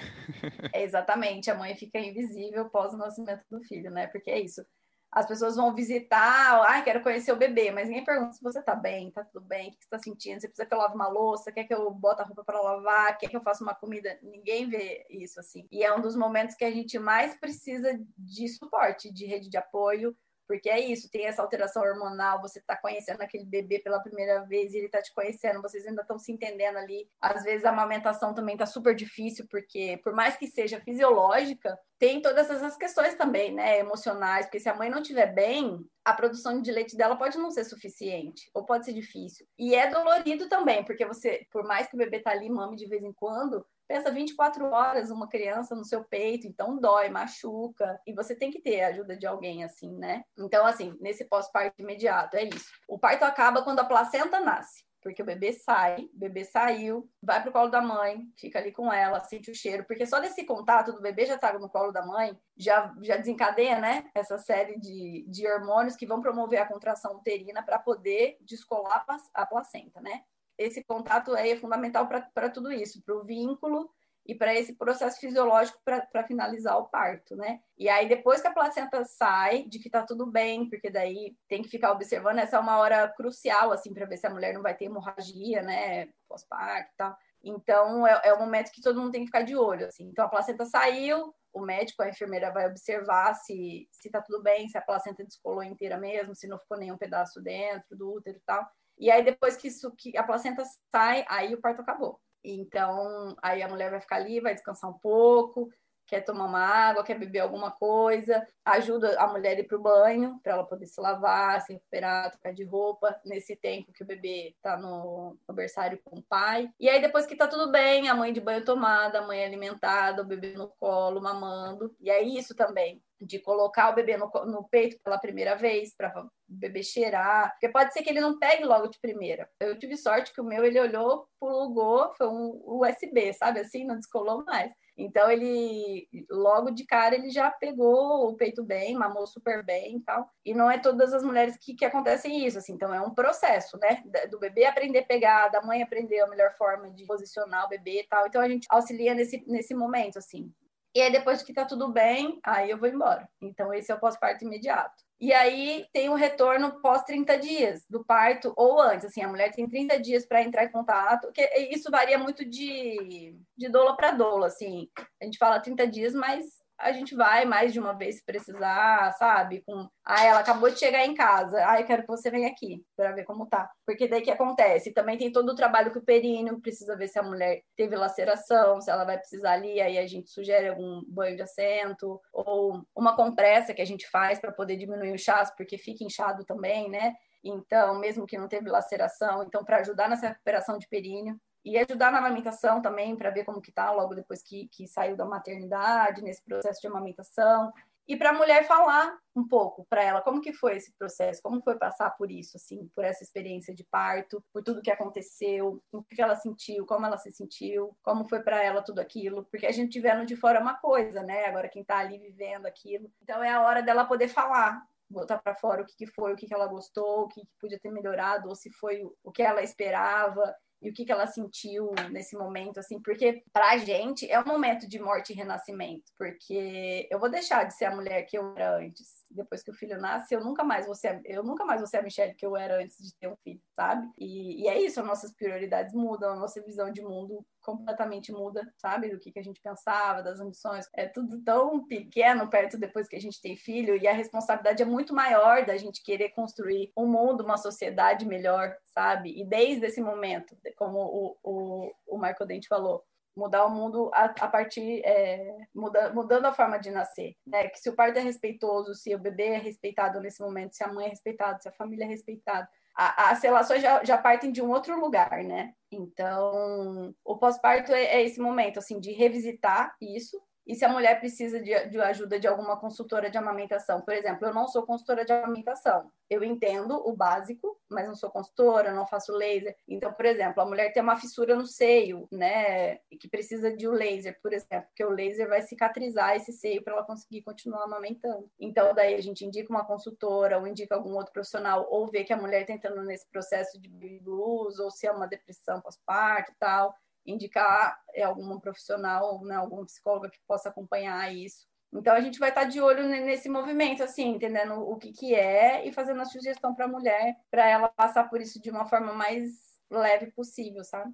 [0.74, 4.08] É, exatamente, a mãe fica invisível pós o nascimento do filho, né?
[4.08, 4.64] Porque é isso.
[5.12, 8.76] As pessoas vão visitar, ah, quero conhecer o bebê, mas ninguém pergunta se você tá
[8.76, 11.08] bem, tá tudo bem, o que você tá sentindo, você precisa que eu lave uma
[11.08, 14.20] louça, quer que eu bote a roupa para lavar, quer que eu faça uma comida,
[14.22, 15.68] ninguém vê isso assim.
[15.72, 19.58] E é um dos momentos que a gente mais precisa de suporte, de rede de
[19.58, 20.16] apoio,
[20.50, 24.74] porque é isso, tem essa alteração hormonal, você está conhecendo aquele bebê pela primeira vez
[24.74, 27.08] e ele está te conhecendo, vocês ainda estão se entendendo ali.
[27.22, 32.20] Às vezes a amamentação também está super difícil, porque por mais que seja fisiológica, tem
[32.20, 36.60] todas essas questões também, né, emocionais, porque se a mãe não estiver bem, a produção
[36.60, 39.46] de leite dela pode não ser suficiente, ou pode ser difícil.
[39.56, 42.88] E é dolorido também, porque você, por mais que o bebê tá ali, mame de
[42.88, 48.14] vez em quando, Pensa 24 horas uma criança no seu peito, então dói, machuca, e
[48.14, 50.24] você tem que ter a ajuda de alguém assim, né?
[50.38, 52.70] Então, assim, nesse pós-parto imediato, é isso.
[52.88, 54.88] O parto acaba quando a placenta nasce.
[55.02, 58.94] porque o bebê sai, o bebê saiu, vai pro colo da mãe, fica ali com
[58.94, 62.06] ela, sente o cheiro, porque só desse contato do bebê já tá no colo da
[62.06, 67.16] mãe, já, já desencadeia, né, essa série de, de hormônios que vão promover a contração
[67.16, 70.22] uterina para poder descolar a placenta, né?
[70.60, 73.90] Esse contato é fundamental para tudo isso, para o vínculo
[74.26, 77.62] e para esse processo fisiológico para finalizar o parto, né?
[77.78, 81.64] E aí, depois que a placenta sai, de que tá tudo bem, porque daí tem
[81.64, 84.62] que ficar observando, essa é uma hora crucial, assim, para ver se a mulher não
[84.62, 86.10] vai ter hemorragia, né?
[86.28, 87.18] Pós-parto e tal.
[87.42, 90.10] Então, é, é momento que todo mundo tem que ficar de olho, assim.
[90.10, 94.68] Então, a placenta saiu, o médico, a enfermeira vai observar se, se tá tudo bem,
[94.68, 98.42] se a placenta descolou inteira mesmo, se não ficou nenhum pedaço dentro do útero e
[98.42, 98.70] tal.
[99.00, 102.20] E aí, depois que, isso, que a placenta sai, aí o parto acabou.
[102.44, 105.70] Então, aí a mulher vai ficar ali, vai descansar um pouco,
[106.10, 109.82] quer tomar uma água, quer beber alguma coisa, ajuda a mulher a ir para o
[109.82, 114.08] banho, para ela poder se lavar, se recuperar, trocar de roupa, nesse tempo que o
[114.08, 116.70] bebê está no, no berçário com o pai.
[116.80, 120.22] E aí, depois que está tudo bem, a mãe de banho tomada, a mãe alimentada,
[120.22, 121.96] o bebê no colo, mamando.
[122.00, 126.10] E é isso também de colocar o bebê no, no peito pela primeira vez, para
[126.24, 129.50] o bebê cheirar, porque pode ser que ele não pegue logo de primeira.
[129.60, 133.96] Eu tive sorte que o meu, ele olhou, plugou, foi um USB, sabe assim, não
[133.96, 134.72] descolou mais.
[135.00, 140.02] Então ele, logo de cara, ele já pegou o peito bem, mamou super bem e
[140.02, 140.30] tal.
[140.46, 142.74] E não é todas as mulheres que, que acontecem isso, assim.
[142.74, 144.04] Então é um processo, né?
[144.30, 148.02] Do bebê aprender a pegar, da mãe aprender a melhor forma de posicionar o bebê
[148.02, 148.28] e tal.
[148.28, 150.52] Então a gente auxilia nesse, nesse momento, assim.
[150.96, 153.30] E aí, depois que tá tudo bem, aí eu vou embora.
[153.42, 155.04] Então, esse é o pós-parto imediato.
[155.22, 159.06] E aí tem o retorno pós 30 dias do parto ou antes.
[159.06, 163.36] Assim, a mulher tem 30 dias para entrar em contato, que isso varia muito de,
[163.58, 164.88] de doula para doula, assim.
[165.22, 166.46] A gente fala 30 dias, mas
[166.80, 169.62] a gente vai mais de uma vez se precisar, sabe?
[169.66, 172.84] Com, ah, ela acabou de chegar em casa, ah, eu quero que você venha aqui
[172.96, 173.70] para ver como tá.
[173.86, 174.94] Porque daí que acontece?
[174.94, 178.82] Também tem todo o trabalho que o períneo precisa ver se a mulher teve laceração,
[178.82, 183.16] se ela vai precisar ali, aí a gente sugere algum banho de assento ou uma
[183.16, 187.14] compressa que a gente faz para poder diminuir o inchaço, porque fica inchado também, né?
[187.44, 191.40] Então, mesmo que não teve laceração, então para ajudar nessa recuperação de períneo,
[191.70, 195.16] e ajudar na amamentação também, para ver como que tá logo depois que, que saiu
[195.16, 197.72] da maternidade, nesse processo de amamentação.
[198.08, 201.62] E para a mulher falar um pouco para ela como que foi esse processo, como
[201.62, 206.02] foi passar por isso, assim, por essa experiência de parto, por tudo que aconteceu, o
[206.02, 209.72] que ela sentiu, como ela se sentiu, como foi para ela tudo aquilo, porque a
[209.72, 211.46] gente vendo de fora uma coisa, né?
[211.46, 215.54] Agora quem está ali vivendo aquilo, então é a hora dela poder falar, botar para
[215.54, 217.92] fora o que, que foi, o que, que ela gostou, o que, que podia ter
[217.92, 222.38] melhorado, ou se foi o que ela esperava e o que, que ela sentiu nesse
[222.38, 227.30] momento, assim, porque pra gente é um momento de morte e renascimento, porque eu vou
[227.30, 229.19] deixar de ser a mulher que eu era antes.
[229.30, 231.98] Depois que o filho nasce, eu nunca mais vou ser, eu nunca mais vou ser
[231.98, 234.08] a Michelle que eu era antes de ter um filho, sabe?
[234.18, 238.68] E, e é isso, as nossas prioridades mudam, a nossa visão de mundo completamente muda,
[238.78, 239.10] sabe?
[239.10, 240.88] Do que, que a gente pensava, das ambições.
[240.96, 244.86] É tudo tão pequeno perto depois que a gente tem filho e a responsabilidade é
[244.86, 249.40] muito maior da gente querer construir um mundo, uma sociedade melhor, sabe?
[249.40, 253.04] E desde esse momento, como o, o, o Marco Dente falou,
[253.36, 257.68] mudar o mundo a, a partir é, muda, mudando a forma de nascer, né?
[257.70, 260.92] Que se o parto é respeitoso, se o bebê é respeitado nesse momento, se a
[260.92, 264.62] mãe é respeitada, se a família é respeitada, a, as relações já, já partem de
[264.62, 265.74] um outro lugar, né?
[265.92, 270.40] Então, o pós-parto é, é, esse momento, assim, de revisitar isso,
[270.70, 274.02] e se a mulher precisa de, de ajuda de alguma consultora de amamentação.
[274.02, 276.12] Por exemplo, eu não sou consultora de amamentação.
[276.30, 279.76] Eu entendo o básico, mas não sou consultora, não faço laser.
[279.88, 282.98] Então, por exemplo, a mulher tem uma fissura no seio, né?
[283.20, 286.94] Que precisa de um laser, por exemplo, porque o laser vai cicatrizar esse seio para
[286.94, 288.48] ela conseguir continuar amamentando.
[288.60, 292.32] Então, daí a gente indica uma consultora ou indica algum outro profissional, ou vê que
[292.32, 293.90] a mulher está entrando nesse processo de
[294.20, 296.96] blues, ou se é uma depressão pós-parto e tal
[297.30, 301.68] indicar é, algum profissional, né, algum psicólogo que possa acompanhar isso.
[301.92, 305.88] Então a gente vai estar de olho nesse movimento, assim, entendendo o que, que é
[305.88, 309.14] e fazendo a sugestão para a mulher, para ela passar por isso de uma forma
[309.14, 311.12] mais leve possível, sabe?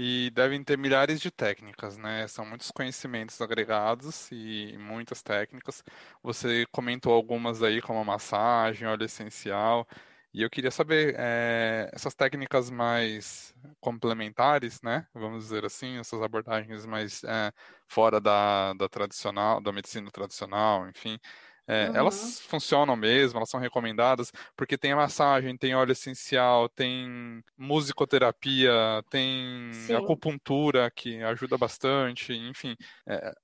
[0.00, 2.26] E devem ter milhares de técnicas, né?
[2.28, 5.82] São muitos conhecimentos agregados e muitas técnicas.
[6.22, 9.86] Você comentou algumas aí, como a massagem, óleo essencial.
[10.32, 15.06] E eu queria saber, é, essas técnicas mais complementares, né?
[15.14, 17.50] Vamos dizer assim, essas abordagens mais é,
[17.88, 21.18] fora da, da tradicional, da medicina tradicional, enfim.
[21.66, 21.96] É, uhum.
[21.96, 28.72] Elas funcionam mesmo, elas são recomendadas, porque tem a massagem, tem óleo essencial, tem musicoterapia,
[29.10, 29.94] tem Sim.
[29.94, 32.74] acupuntura, que ajuda bastante, enfim.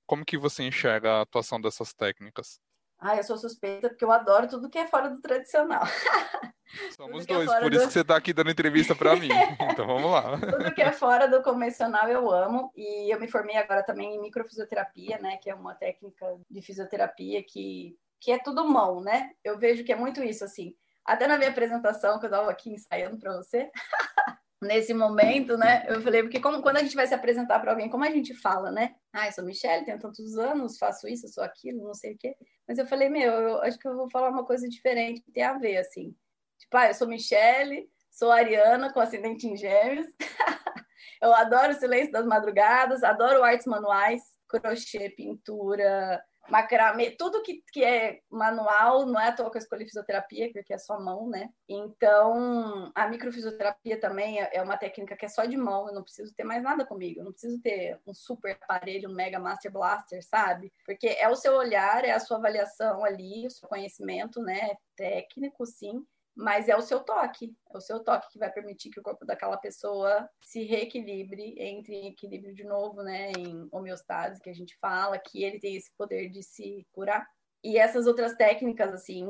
[0.07, 2.59] como que você enxerga a atuação dessas técnicas?
[2.99, 5.83] Ah, eu sou suspeita porque eu adoro tudo que é fora do tradicional.
[6.95, 7.77] Somos dois, é por do...
[7.77, 9.29] isso que você está aqui dando entrevista para mim.
[9.71, 10.37] Então vamos lá.
[10.39, 12.71] Tudo que é fora do convencional eu amo.
[12.75, 15.37] E eu me formei agora também em microfisioterapia, né?
[15.37, 19.31] Que é uma técnica de fisioterapia que, que é tudo mão, né?
[19.43, 20.73] Eu vejo que é muito isso, assim.
[21.03, 23.69] Até na minha apresentação, que eu estava aqui ensaiando para você,
[24.61, 25.85] nesse momento, né?
[25.87, 28.33] Eu falei, porque como, quando a gente vai se apresentar para alguém, como a gente
[28.33, 28.95] fala, né?
[29.13, 32.35] Ah, eu sou Michelle, tenho tantos anos, faço isso, sou aquilo, não sei o quê.
[32.67, 35.43] Mas eu falei, meu, eu acho que eu vou falar uma coisa diferente que tem
[35.43, 36.15] a ver, assim.
[36.57, 40.07] Tipo, ah, eu sou Michelle, sou Ariana, com ascendente em gêmeos.
[41.21, 47.83] eu adoro o silêncio das madrugadas, adoro artes manuais, crochê, pintura, macramê, tudo que, que
[47.83, 51.49] é manual, não é à toa que eu escolhi fisioterapia, porque é só mão, né?
[51.67, 56.03] Então, a microfisioterapia também é, é uma técnica que é só de mão, eu não
[56.03, 59.71] preciso ter mais nada comigo, eu não preciso ter um super aparelho, um mega master
[59.71, 60.71] blaster, sabe?
[60.85, 64.75] Porque é o seu olhar, é a sua avaliação ali, o seu conhecimento, né?
[64.95, 66.05] Técnico, sim,
[66.35, 69.25] mas é o seu toque, é o seu toque que vai permitir que o corpo
[69.25, 74.77] daquela pessoa se reequilibre, entre em equilíbrio de novo, né, em homeostase, que a gente
[74.79, 77.25] fala, que ele tem esse poder de se curar.
[77.63, 79.25] E essas outras técnicas, assim,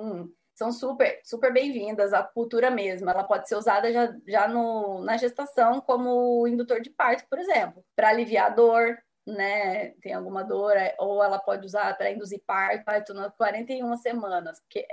[0.56, 5.18] são super, super bem-vindas, a cultura mesmo, ela pode ser usada já, já no, na
[5.18, 8.98] gestação como indutor de parto, por exemplo, para aliviar a dor,
[9.28, 13.96] né, tem alguma dor, é, ou ela pode usar para induzir parto, parto nas 41
[13.98, 14.86] semanas, porque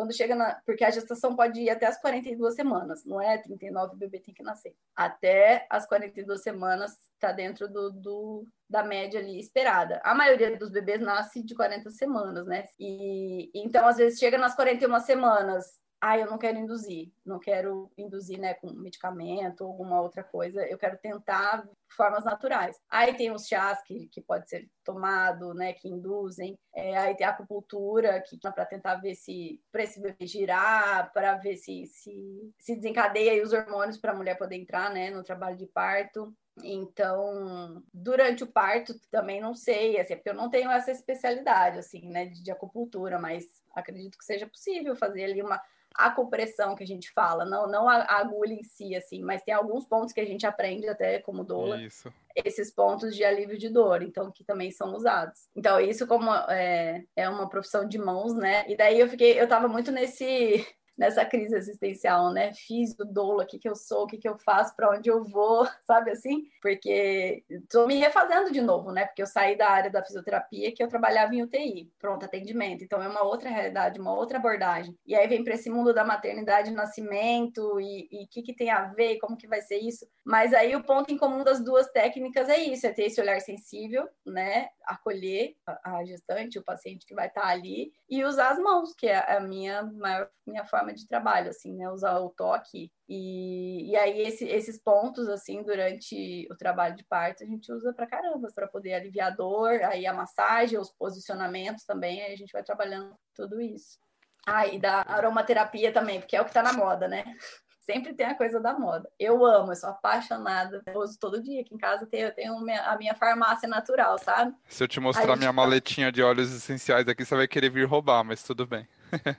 [0.00, 0.54] quando chega na.
[0.64, 4.32] Porque a gestação pode ir até as 42 semanas, não é 39 o bebê tem
[4.32, 4.74] que nascer.
[4.96, 10.00] Até as 42 semanas está dentro do, do, da média ali esperada.
[10.02, 12.64] A maioria dos bebês nasce de 40 semanas, né?
[12.78, 15.66] E então, às vezes, chega nas 41 semanas,
[16.00, 20.66] ah, eu não quero induzir, não quero induzir, né, com medicamento ou alguma outra coisa,
[20.66, 22.80] eu quero tentar formas naturais.
[22.88, 27.26] Aí tem os chás que, que pode ser tomado, né, que induzem, é, aí tem
[27.26, 31.84] a acupuntura, que é para tentar ver se, para esse bebê girar, para ver se,
[31.86, 36.34] se, se desencadeia os hormônios para a mulher poder entrar, né, no trabalho de parto.
[36.62, 42.08] Então, durante o parto, também não sei, assim, porque eu não tenho essa especialidade, assim,
[42.08, 43.44] né, de, de acupuntura, mas
[43.74, 45.60] acredito que seja possível fazer ali uma
[45.94, 49.54] a compressão que a gente fala, não, não a, agulha em si, assim, mas tem
[49.54, 52.12] alguns pontos que a gente aprende até como doula, isso.
[52.34, 55.48] esses pontos de alívio de dor, então, que também são usados.
[55.54, 58.64] Então, isso como é, é uma profissão de mãos, né?
[58.68, 60.66] E daí eu fiquei, eu tava muito nesse
[60.96, 62.52] nessa crise existencial, né?
[62.54, 65.08] Fiz o dolo, o que, que eu sou, o que, que eu faço, para onde
[65.08, 66.44] eu vou, sabe assim?
[66.60, 69.06] Porque estou me refazendo de novo, né?
[69.06, 72.84] Porque eu saí da área da fisioterapia que eu trabalhava em UTI, pronto, atendimento.
[72.84, 74.96] Então é uma outra realidade, uma outra abordagem.
[75.06, 78.86] E aí vem para esse mundo da maternidade, nascimento e o que, que tem a
[78.86, 80.06] ver, como que vai ser isso.
[80.24, 83.40] Mas aí o ponto em comum das duas técnicas é isso, é ter esse olhar
[83.40, 84.68] sensível, né?
[84.84, 89.06] Acolher a, gestante, o paciente que vai estar tá ali e usar as mãos, que
[89.06, 91.88] é a minha maior minha forma de trabalho, assim, né?
[91.90, 92.90] Usar o toque.
[93.08, 97.92] E, e aí, esse, esses pontos, assim, durante o trabalho de parto, a gente usa
[97.92, 102.36] pra caramba, para poder aliviar a dor, aí a massagem, os posicionamentos também, aí a
[102.36, 103.98] gente vai trabalhando tudo isso.
[104.46, 107.24] Ah, e da aromaterapia também, porque é o que tá na moda, né?
[107.80, 109.10] Sempre tem a coisa da moda.
[109.18, 110.80] Eu amo, eu sou apaixonada.
[110.86, 111.62] Eu uso todo dia.
[111.62, 114.54] Aqui em casa tenho, eu tenho a minha farmácia natural, sabe?
[114.68, 118.22] Se eu te mostrar minha maletinha de óleos essenciais aqui, você vai querer vir roubar,
[118.22, 118.86] mas tudo bem.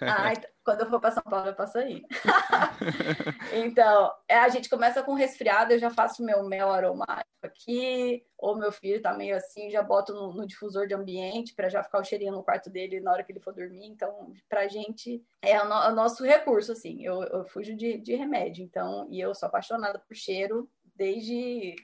[0.02, 0.34] Ah,
[0.64, 2.04] quando eu for para São Paulo, eu passo aí.
[3.66, 8.56] então, é, a gente começa com resfriado, eu já faço meu mel aromático aqui, ou
[8.56, 12.00] meu filho tá meio assim, já boto no, no difusor de ambiente para já ficar
[12.00, 13.88] o cheirinho no quarto dele na hora que ele for dormir.
[13.88, 17.04] Então, pra gente é o, no, o nosso recurso, assim.
[17.04, 21.76] Eu, eu fujo de, de remédio, então, e eu sou apaixonada por cheiro desde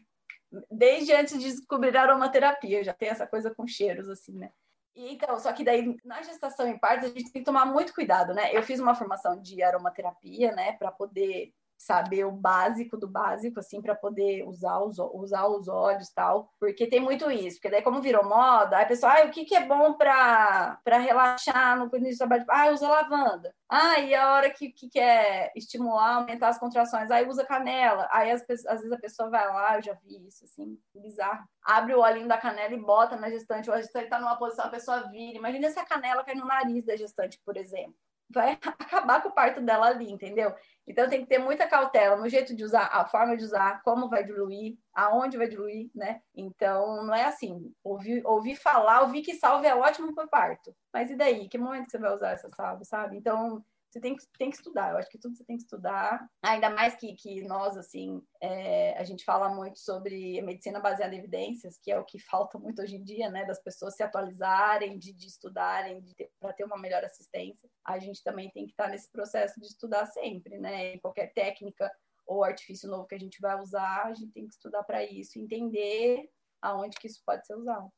[0.72, 4.50] desde antes de descobrir a aromaterapia, já tem essa coisa com cheiros, assim, né?
[4.98, 8.34] Então, só que daí na gestação em parto a gente tem que tomar muito cuidado,
[8.34, 8.52] né?
[8.52, 13.82] Eu fiz uma formação de aromaterapia, né, para poder saber o básico do básico, assim,
[13.82, 18.02] para poder usar os, usar os óleos tal, porque tem muito isso, porque daí como
[18.02, 22.26] virou moda, aí a pessoa, ah, o que, que é bom para relaxar no início
[22.26, 22.46] do trabalho?
[22.50, 23.54] Ah, usa lavanda.
[23.70, 28.08] Ah, e a hora que, que quer estimular, aumentar as contrações, aí usa canela.
[28.12, 31.46] Aí às, às vezes a pessoa vai lá, eu já vi isso, assim, bizarro.
[31.64, 34.66] Abre o olhinho da canela e bota na gestante, ou a gestante tá numa posição,
[34.66, 35.38] a pessoa vira.
[35.38, 37.96] Imagina se a canela cai no nariz da gestante, por exemplo
[38.30, 40.54] vai acabar com o parto dela ali, entendeu?
[40.88, 44.08] Então tem que ter muita cautela no jeito de usar, a forma de usar, como
[44.10, 46.22] vai diluir, aonde vai diluir, né?
[46.34, 50.74] Então não é assim, ouvir, ouvir falar, ouvir que salve é ótimo para parto.
[50.94, 51.50] Mas e daí?
[51.50, 53.18] Que momento que você vai usar essa salve, sabe?
[53.18, 53.64] Então
[53.98, 54.92] você tem que, tem que estudar.
[54.92, 56.26] Eu acho que tudo você tem que estudar.
[56.44, 61.20] Ainda mais que, que nós, assim, é, a gente fala muito sobre medicina baseada em
[61.20, 63.46] evidências, que é o que falta muito hoje em dia, né?
[63.46, 66.04] Das pessoas se atualizarem, de, de estudarem,
[66.40, 67.70] para ter uma melhor assistência.
[67.86, 70.94] A gente também tem que estar nesse processo de estudar sempre, né?
[70.94, 71.92] Em qualquer técnica
[72.26, 75.40] ou artifício novo que a gente vai usar, a gente tem que estudar para isso,
[75.40, 76.30] entender
[76.62, 77.90] aonde que isso pode ser usado.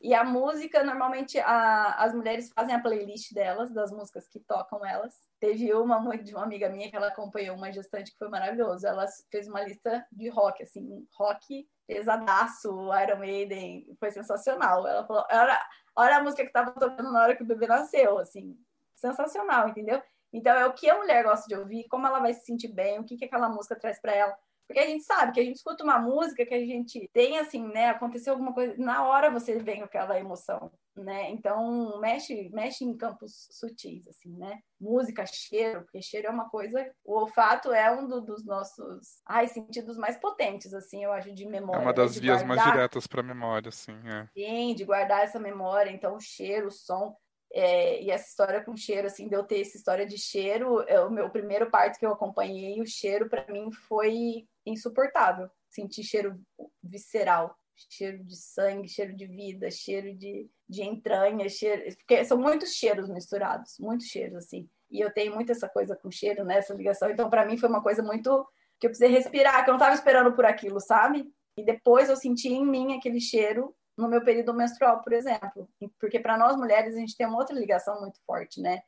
[0.00, 4.84] E a música, normalmente, a, as mulheres fazem a playlist delas, das músicas que tocam
[4.84, 5.14] elas.
[5.40, 8.86] Teve uma de uma amiga minha que ela acompanhou uma gestante que foi maravilhoso.
[8.86, 12.68] Ela fez uma lista de rock, assim, rock pesadaço,
[13.02, 14.86] Iron Maiden, foi sensacional.
[14.86, 15.60] Ela falou, olha,
[15.96, 18.56] olha a música que estava tocando na hora que o bebê nasceu, assim,
[18.94, 20.02] sensacional, entendeu?
[20.32, 22.98] Então é o que a mulher gosta de ouvir, como ela vai se sentir bem,
[22.98, 24.36] o que, que aquela música traz para ela.
[24.66, 27.66] Porque a gente sabe que a gente escuta uma música que a gente tem assim,
[27.68, 27.90] né?
[27.90, 31.30] Aconteceu alguma coisa, na hora você vem aquela emoção, né?
[31.30, 34.58] Então mexe, mexe em campos sutis, assim, né?
[34.80, 36.90] Música, cheiro, porque cheiro é uma coisa.
[37.04, 41.46] O olfato é um do, dos nossos ai, sentidos mais potentes, assim, eu acho, de
[41.46, 41.80] memória.
[41.80, 42.56] É uma das vias guardar...
[42.56, 43.96] mais diretas para a memória, assim.
[44.04, 44.26] É.
[44.34, 45.90] Sim, de guardar essa memória.
[45.90, 47.16] Então, o cheiro, o som.
[47.52, 51.00] É, e essa história com cheiro, assim, de eu ter essa história de cheiro, é,
[51.00, 55.48] o meu primeiro parto que eu acompanhei, o cheiro para mim foi insuportável.
[55.70, 56.40] Sentir cheiro
[56.82, 57.56] visceral,
[57.90, 63.08] cheiro de sangue, cheiro de vida, cheiro de, de entranha, cheiro, porque são muitos cheiros
[63.08, 64.68] misturados, muitos cheiros assim.
[64.90, 67.10] E eu tenho muito essa coisa com cheiro, né, essa ligação.
[67.10, 68.46] Então para mim foi uma coisa muito
[68.80, 71.30] que eu precisei respirar, que eu não estava esperando por aquilo, sabe?
[71.56, 75.68] E depois eu senti em mim aquele cheiro no meu período menstrual, por exemplo.
[75.98, 78.82] Porque para nós mulheres a gente tem uma outra ligação muito forte, né?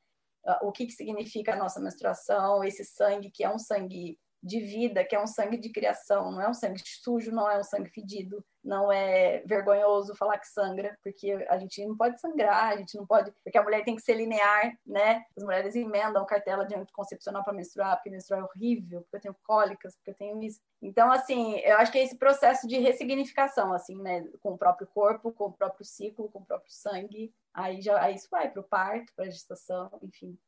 [0.63, 5.05] O que, que significa a nossa menstruação, esse sangue que é um sangue de vida,
[5.05, 7.91] que é um sangue de criação, não é um sangue sujo, não é um sangue
[7.91, 12.97] fedido, não é vergonhoso falar que sangra, porque a gente não pode sangrar, a gente
[12.97, 15.25] não pode, porque a mulher tem que ser linear, né?
[15.37, 19.37] As mulheres emendam cartela de anticoncepcional para menstruar, porque menstruar é horrível, porque eu tenho
[19.45, 20.61] cólicas, porque eu tenho isso.
[20.81, 24.87] Então, assim, eu acho que é esse processo de ressignificação, assim, né, com o próprio
[24.87, 28.61] corpo, com o próprio ciclo, com o próprio sangue, aí já aí isso vai para
[28.61, 30.39] o parto, para a gestação, enfim.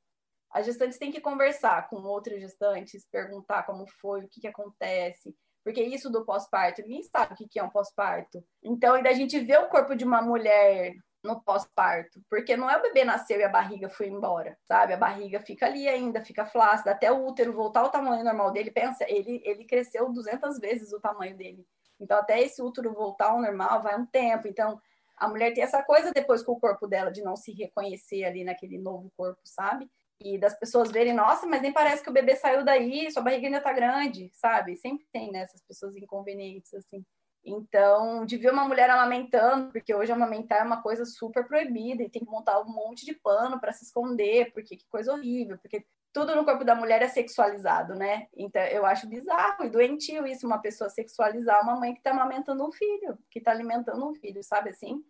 [0.50, 5.34] As gestantes têm que conversar com outras gestantes, perguntar como foi, o que, que acontece,
[5.62, 8.42] porque isso do pós-parto, ninguém sabe o que, que é um pós-parto.
[8.62, 12.78] Então, ainda a gente vê o corpo de uma mulher no pós-parto, porque não é
[12.78, 14.94] o bebê nasceu e a barriga foi embora, sabe?
[14.94, 18.70] A barriga fica ali ainda, fica flácida, até o útero voltar ao tamanho normal dele,
[18.70, 21.66] pensa, ele, ele cresceu 200 vezes o tamanho dele.
[22.00, 24.48] Então, até esse útero voltar ao normal vai um tempo.
[24.48, 24.80] Então,
[25.14, 28.42] a mulher tem essa coisa depois com o corpo dela de não se reconhecer ali
[28.42, 29.86] naquele novo corpo, sabe?
[30.20, 33.46] E das pessoas verem, nossa, mas nem parece que o bebê saiu daí, sua barriga
[33.46, 34.76] ainda tá grande, sabe?
[34.76, 37.04] Sempre tem, né, essas pessoas inconvenientes, assim.
[37.42, 42.10] Então, de ver uma mulher amamentando, porque hoje amamentar é uma coisa super proibida e
[42.10, 45.86] tem que montar um monte de pano para se esconder, porque que coisa horrível, porque
[46.12, 48.26] tudo no corpo da mulher é sexualizado, né?
[48.36, 52.66] Então, eu acho bizarro e doentio isso, uma pessoa sexualizar uma mãe que tá amamentando
[52.66, 55.02] um filho, que tá alimentando um filho, sabe assim?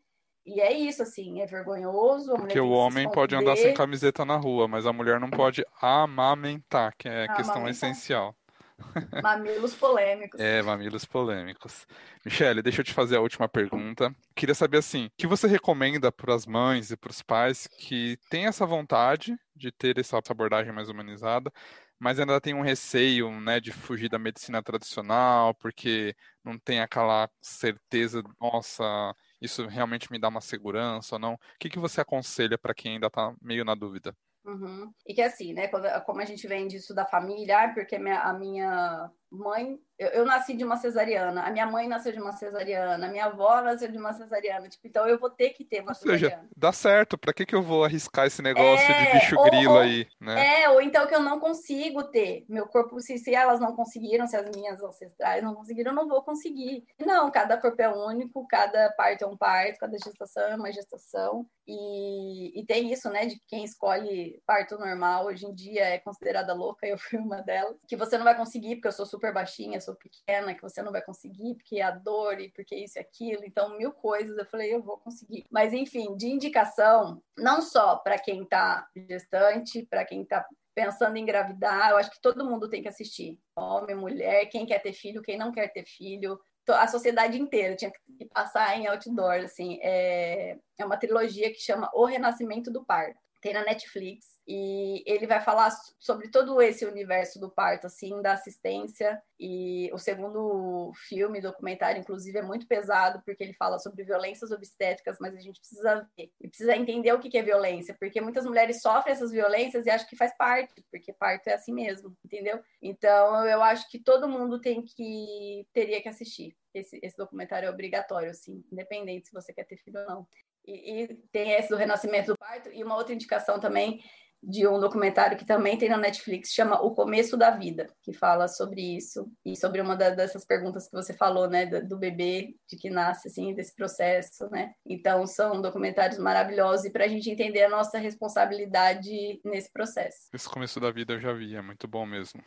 [0.50, 2.34] E é isso, assim, é vergonhoso.
[2.34, 6.92] Porque o homem pode andar sem camiseta na rua, mas a mulher não pode amamentar,
[6.98, 8.34] que é a questão essencial.
[9.22, 10.40] Mamilos polêmicos.
[10.40, 11.86] É, mamilos polêmicos.
[12.24, 14.12] Michele, deixa eu te fazer a última pergunta.
[14.34, 18.18] Queria saber assim, o que você recomenda para as mães e para os pais que
[18.28, 21.52] têm essa vontade de ter essa abordagem mais humanizada,
[21.98, 27.28] mas ainda tem um receio, né, de fugir da medicina tradicional, porque não tem aquela
[27.40, 31.34] certeza, nossa, isso realmente me dá uma segurança ou não?
[31.34, 34.14] O que, que você aconselha para quem ainda está meio na dúvida?
[34.44, 34.92] Uhum.
[35.06, 35.68] E que assim, né,
[36.04, 40.64] como a gente vem disso da família, porque a minha mãe, eu, eu, nasci de
[40.64, 44.12] uma cesariana, a minha mãe nasceu de uma cesariana, a minha avó nasceu de uma
[44.12, 46.42] cesariana, tipo, então eu vou ter que ter uma ou cesariana.
[46.42, 49.44] Seja, dá certo, para que que eu vou arriscar esse negócio é, de bicho ou,
[49.44, 50.62] grilo ou, aí, né?
[50.62, 54.26] É, ou então que eu não consigo ter, meu corpo, se, se elas não conseguiram,
[54.26, 56.84] se as minhas ancestrais não conseguiram, eu não vou conseguir.
[56.98, 61.46] Não, cada corpo é único, cada parto é um parto, cada gestação é uma gestação,
[61.66, 66.52] e, e tem isso, né, de quem escolhe parto normal, hoje em dia é considerada
[66.52, 69.34] louca, eu fui uma delas, que você não vai conseguir, porque eu sou super super
[69.34, 72.98] baixinha, sou pequena, que você não vai conseguir, porque é a dor e porque isso
[72.98, 73.44] e aquilo.
[73.44, 74.36] Então, mil coisas.
[74.36, 75.44] Eu falei, eu vou conseguir.
[75.50, 81.22] Mas, enfim, de indicação, não só para quem está gestante, para quem está pensando em
[81.22, 83.38] engravidar, eu acho que todo mundo tem que assistir.
[83.54, 86.40] Homem, mulher, quem quer ter filho, quem não quer ter filho.
[86.68, 89.78] A sociedade inteira tinha que passar em outdoor, assim.
[89.82, 95.26] É, é uma trilogia que chama O Renascimento do Parto tem na Netflix e ele
[95.26, 99.22] vai falar sobre todo esse universo do parto, assim, da assistência.
[99.38, 105.18] E o segundo filme, documentário, inclusive, é muito pesado, porque ele fala sobre violências obstétricas,
[105.20, 108.82] mas a gente precisa ver, e precisa entender o que é violência, porque muitas mulheres
[108.82, 112.60] sofrem essas violências e acham que faz parte, porque parto é assim mesmo, entendeu?
[112.82, 116.56] Então, eu acho que todo mundo tem que, teria que assistir.
[116.74, 120.28] Esse, esse documentário é obrigatório, assim, independente se você quer ter filho ou não.
[120.66, 124.00] E, e, tem esse do renascimento do parto, e uma outra indicação também
[124.42, 128.48] de um documentário que também tem na Netflix, chama O Começo da Vida, que fala
[128.48, 132.54] sobre isso e sobre uma da, dessas perguntas que você falou, né, do, do, bebê,
[132.66, 134.72] de que nasce, assim, desse processo, né?
[134.86, 140.28] Então, são documentários maravilhosos e para a gente entender a nossa responsabilidade nesse processo.
[140.32, 142.42] Esse Começo da Vida eu já vi, é muito bom mesmo.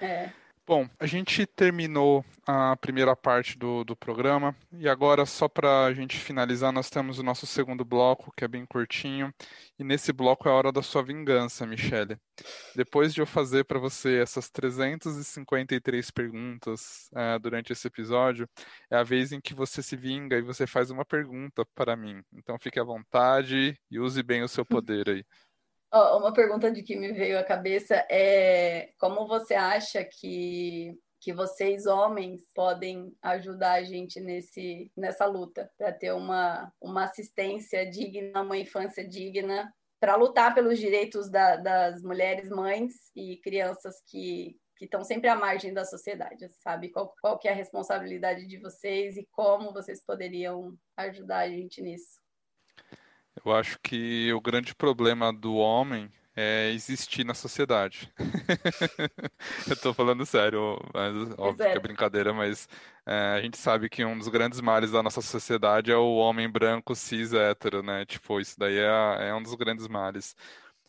[0.00, 0.30] É.
[0.68, 5.94] Bom, a gente terminou a primeira parte do, do programa e agora, só para a
[5.94, 9.32] gente finalizar, nós temos o nosso segundo bloco, que é bem curtinho.
[9.78, 12.18] E nesse bloco é a hora da sua vingança, Michele.
[12.76, 18.46] Depois de eu fazer para você essas 353 perguntas uh, durante esse episódio,
[18.90, 22.22] é a vez em que você se vinga e você faz uma pergunta para mim.
[22.30, 25.24] Então fique à vontade e use bem o seu poder aí.
[25.90, 31.32] Oh, uma pergunta de que me veio à cabeça é como você acha que que
[31.32, 38.42] vocês homens podem ajudar a gente nesse nessa luta para ter uma uma assistência digna,
[38.42, 44.84] uma infância digna, para lutar pelos direitos da, das mulheres mães e crianças que que
[44.84, 46.90] estão sempre à margem da sociedade, sabe?
[46.90, 51.82] Qual, qual que é a responsabilidade de vocês e como vocês poderiam ajudar a gente
[51.82, 52.20] nisso?
[53.44, 56.10] Eu acho que o grande problema do homem
[56.40, 58.12] é existir na sociedade.
[59.66, 62.68] eu estou falando sério, mas óbvio é que é brincadeira, mas
[63.04, 66.48] é, a gente sabe que um dos grandes males da nossa sociedade é o homem
[66.48, 68.06] branco cis hétero, né?
[68.06, 70.36] Tipo, isso daí é, é um dos grandes males.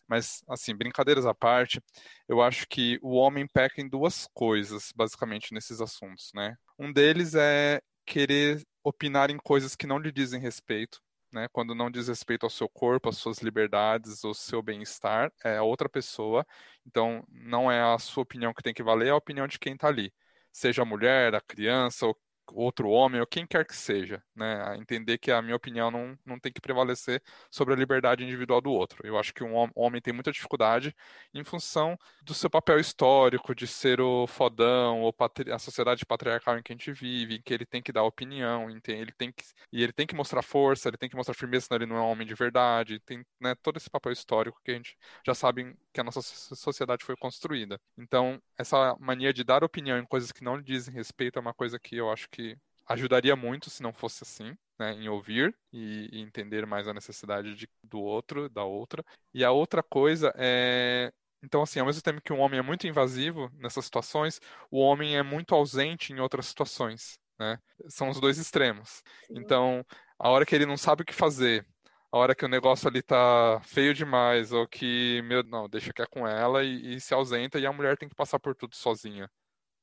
[0.06, 1.82] Mas, assim, brincadeiras à parte,
[2.28, 6.54] eu acho que o homem peca em duas coisas, basicamente, nesses assuntos, né?
[6.78, 11.00] Um deles é querer opinar em coisas que não lhe dizem respeito
[11.32, 11.48] né?
[11.52, 15.62] Quando não diz respeito ao seu corpo, às suas liberdades, ao seu bem-estar, é a
[15.62, 16.46] outra pessoa.
[16.86, 19.74] Então, não é a sua opinião que tem que valer, é a opinião de quem
[19.74, 20.12] está ali.
[20.52, 22.16] Seja a mulher, a criança, ou
[22.52, 24.62] outro homem, ou quem quer que seja, né?
[24.66, 28.60] A entender que a minha opinião não, não tem que prevalecer sobre a liberdade individual
[28.60, 29.06] do outro.
[29.06, 30.94] Eu acho que um homem tem muita dificuldade
[31.34, 35.14] em função do seu papel histórico, de ser o fodão, ou
[35.52, 38.68] a sociedade patriarcal em que a gente vive, em que ele tem que dar opinião,
[38.70, 41.78] ele tem que, e ele tem que mostrar força, ele tem que mostrar firmeza, senão
[41.78, 44.74] ele não é um homem de verdade, tem né, todo esse papel histórico que a
[44.74, 47.80] gente já sabe que a nossa sociedade foi construída.
[47.96, 51.54] Então, essa mania de dar opinião em coisas que não lhe dizem respeito é uma
[51.54, 52.39] coisa que eu acho que
[52.86, 57.54] ajudaria muito se não fosse assim, né, em ouvir e, e entender mais a necessidade
[57.54, 59.04] de, do outro, da outra.
[59.32, 61.12] E a outra coisa é
[61.42, 65.16] então, assim, ao mesmo tempo que um homem é muito invasivo nessas situações, o homem
[65.16, 67.58] é muito ausente em outras situações, né?
[67.88, 69.02] São os dois extremos.
[69.30, 69.84] Então,
[70.18, 71.66] a hora que ele não sabe o que fazer,
[72.12, 76.02] a hora que o negócio ali tá feio demais, ou que, meu, não, deixa que
[76.02, 78.76] é com ela e, e se ausenta, e a mulher tem que passar por tudo
[78.76, 79.30] sozinha.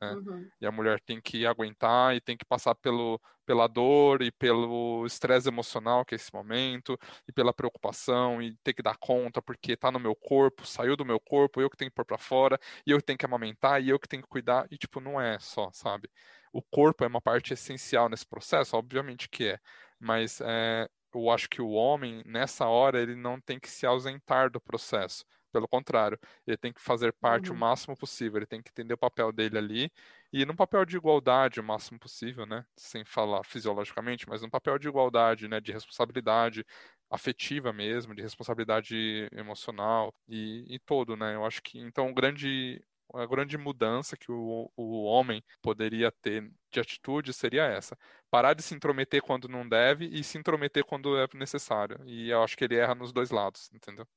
[0.02, 0.14] Né?
[0.14, 0.50] Uhum.
[0.62, 5.06] E a mulher tem que aguentar e tem que passar pelo, pela dor e pelo
[5.06, 9.74] estresse emocional que é esse momento, e pela preocupação, e ter que dar conta porque
[9.74, 12.60] está no meu corpo, saiu do meu corpo, eu que tenho que pôr para fora,
[12.86, 15.20] e eu que tenho que amamentar, e eu que tenho que cuidar, e tipo, não
[15.20, 16.10] é só, sabe?
[16.54, 19.60] O corpo é uma parte essencial nesse processo, obviamente que é,
[20.00, 24.52] mas é, eu acho que o homem, nessa hora, ele não tem que se ausentar
[24.52, 27.56] do processo pelo contrário, ele tem que fazer parte uhum.
[27.56, 29.91] o máximo possível, ele tem que entender o papel dele ali
[30.32, 32.66] e num papel de igualdade o máximo possível, né?
[32.76, 35.60] Sem falar fisiologicamente, mas num papel de igualdade, né?
[35.60, 36.66] De responsabilidade
[37.10, 41.36] afetiva mesmo, de responsabilidade emocional e, e todo, né?
[41.36, 42.82] Eu acho que então o grande
[43.14, 47.98] a grande mudança que o, o homem poderia ter de atitude seria essa:
[48.30, 52.00] parar de se intrometer quando não deve e se intrometer quando é necessário.
[52.06, 54.08] E eu acho que ele erra nos dois lados, entendeu?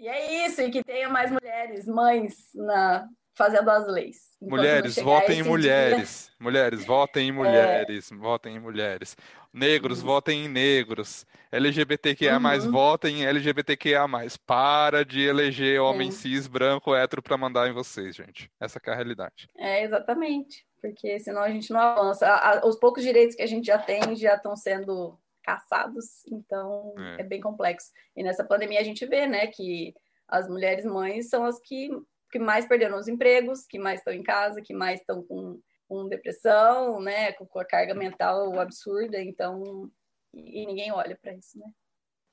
[0.00, 4.34] E é isso, e que tenha mais mulheres, mães, na, fazendo as leis.
[4.40, 6.24] Mulheres, votem em mulheres.
[6.24, 6.36] Dia...
[6.40, 7.32] Mulheres, votem em é.
[7.32, 8.10] mulheres.
[8.10, 8.14] É...
[8.14, 9.14] Votem em mulheres.
[9.52, 10.06] Negros, uhum.
[10.06, 11.26] votem em negros.
[11.52, 12.72] LGBTQIA+, uhum.
[12.72, 14.06] votem em LGBTQIA+.
[14.46, 16.12] Para de eleger homem é.
[16.12, 18.50] cis, branco, hétero para mandar em vocês, gente.
[18.58, 19.50] Essa é a realidade.
[19.58, 20.64] É, exatamente.
[20.80, 22.62] Porque senão a gente não avança.
[22.64, 25.18] Os poucos direitos que a gente já tem já estão sendo
[25.50, 27.22] caçados, então é.
[27.22, 27.24] é.
[27.24, 27.90] bem complexo.
[28.16, 29.94] E nessa pandemia a gente vê, né, que
[30.28, 31.90] as mulheres mães são as que,
[32.30, 36.08] que mais perderam os empregos, que mais estão em casa, que mais estão com, com
[36.08, 39.90] depressão, né, com, com a carga mental absurda, então
[40.32, 41.66] e, e ninguém olha para isso, né?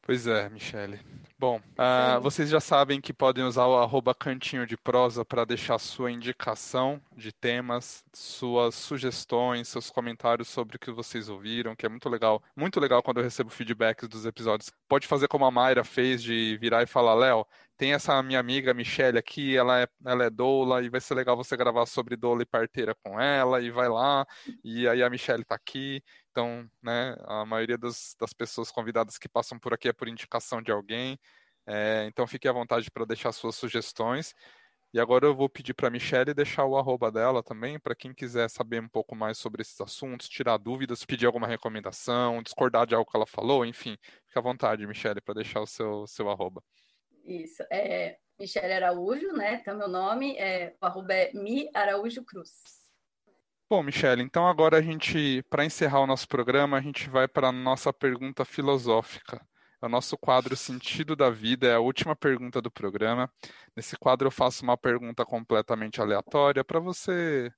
[0.08, 1.02] Pois é, Michele.
[1.38, 5.78] Bom, uh, vocês já sabem que podem usar o arroba cantinho de prosa para deixar
[5.80, 11.90] sua indicação de temas, suas sugestões, seus comentários sobre o que vocês ouviram, que é
[11.90, 12.42] muito legal.
[12.56, 14.72] Muito legal quando eu recebo feedbacks dos episódios.
[14.88, 17.46] Pode fazer como a Mayra fez, de virar e falar, Léo,
[17.78, 21.38] tem essa minha amiga Michelle aqui, ela é, ela é doula, e vai ser legal
[21.38, 24.26] você gravar sobre doula e parteira com ela, e vai lá,
[24.64, 26.02] e aí a Michelle está aqui.
[26.32, 30.62] Então, né, a maioria das, das pessoas convidadas que passam por aqui é por indicação
[30.62, 31.20] de alguém.
[31.68, 34.34] É, então, fique à vontade para deixar suas sugestões.
[34.94, 38.14] E agora eu vou pedir para a Michelle deixar o arroba dela também, para quem
[38.14, 42.96] quiser saber um pouco mais sobre esses assuntos, tirar dúvidas, pedir alguma recomendação, discordar de
[42.96, 46.64] algo que ela falou, enfim, fique à vontade, Michelle, para deixar o seu, seu arroba.
[47.28, 49.56] Isso, é Michelle Araújo, né?
[49.56, 52.52] Então, meu nome é, o arroba é Mi Araújo Cruz.
[53.70, 57.50] Bom, Michele, então agora a gente, para encerrar o nosso programa, a gente vai para
[57.50, 59.46] a nossa pergunta filosófica.
[59.82, 63.30] É o nosso quadro Sentido da Vida, é a última pergunta do programa.
[63.76, 67.52] Nesse quadro eu faço uma pergunta completamente aleatória para você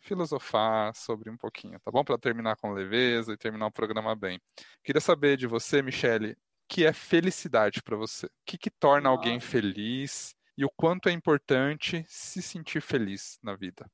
[0.00, 2.04] filosofar sobre um pouquinho, tá bom?
[2.04, 4.38] Para terminar com leveza e terminar o programa bem.
[4.84, 6.36] Queria saber de você, Michele,
[6.68, 8.26] que é felicidade para você?
[8.26, 9.18] O que, que torna Nossa.
[9.18, 13.90] alguém feliz e o quanto é importante se sentir feliz na vida?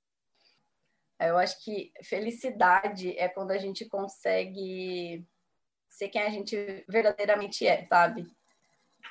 [1.18, 5.26] Eu acho que felicidade é quando a gente consegue
[5.88, 8.26] ser quem a gente verdadeiramente é, sabe?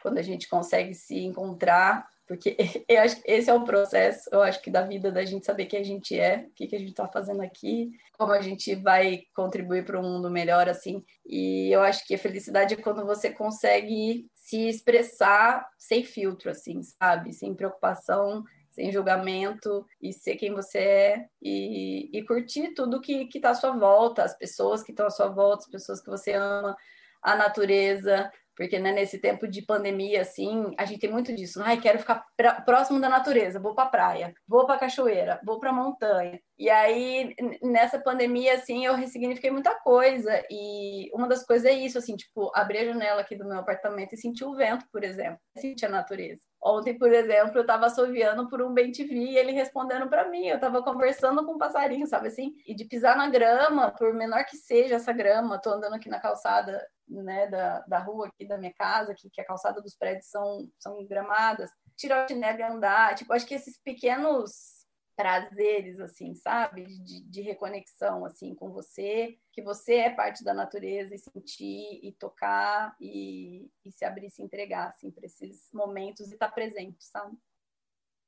[0.01, 2.55] Quando a gente consegue se encontrar, porque
[2.88, 5.65] eu acho que esse é o processo, eu acho que da vida da gente saber
[5.65, 8.75] quem a gente é, o que, que a gente está fazendo aqui, como a gente
[8.75, 11.03] vai contribuir para um mundo melhor, assim.
[11.25, 16.84] E eu acho que a felicidade é quando você consegue se expressar sem filtro, assim,
[16.84, 17.34] sabe?
[17.34, 23.49] Sem preocupação sem julgamento e ser quem você é e, e curtir tudo que está
[23.49, 26.77] à sua volta, as pessoas que estão à sua volta, as pessoas que você ama,
[27.21, 31.62] a natureza, porque né, nesse tempo de pandemia, assim, a gente tem muito disso.
[31.64, 32.26] Ai, quero ficar
[32.66, 36.38] próximo da natureza, vou para praia, vou para cachoeira, vou para montanha.
[36.57, 37.34] E aí,
[37.64, 40.43] nessa pandemia, assim, eu ressignifiquei muita coisa.
[40.51, 44.12] E uma das coisas é isso, assim, tipo, abrir a janela aqui do meu apartamento
[44.12, 45.39] e sentir o vento, por exemplo.
[45.57, 46.41] Sentir a natureza.
[46.62, 50.47] Ontem, por exemplo, eu estava assoviando por um bem TV e ele respondendo para mim.
[50.47, 52.51] Eu estava conversando com um passarinho, sabe assim?
[52.68, 56.20] E de pisar na grama, por menor que seja essa grama, tô andando aqui na
[56.20, 60.28] calçada né, da, da rua aqui da minha casa, que, que a calçada dos prédios
[60.28, 63.16] são, são gramadas, tirar o chinelo e andar.
[63.16, 64.80] Tipo, acho que esses pequenos
[65.20, 66.86] prazeres, assim, sabe?
[66.86, 72.16] De, de, reconexão, assim, com você, que você é parte da natureza e sentir e
[72.18, 77.03] tocar e, e se abrir, se entregar, assim, para esses momentos e estar tá presente,
[77.03, 77.38] sabe?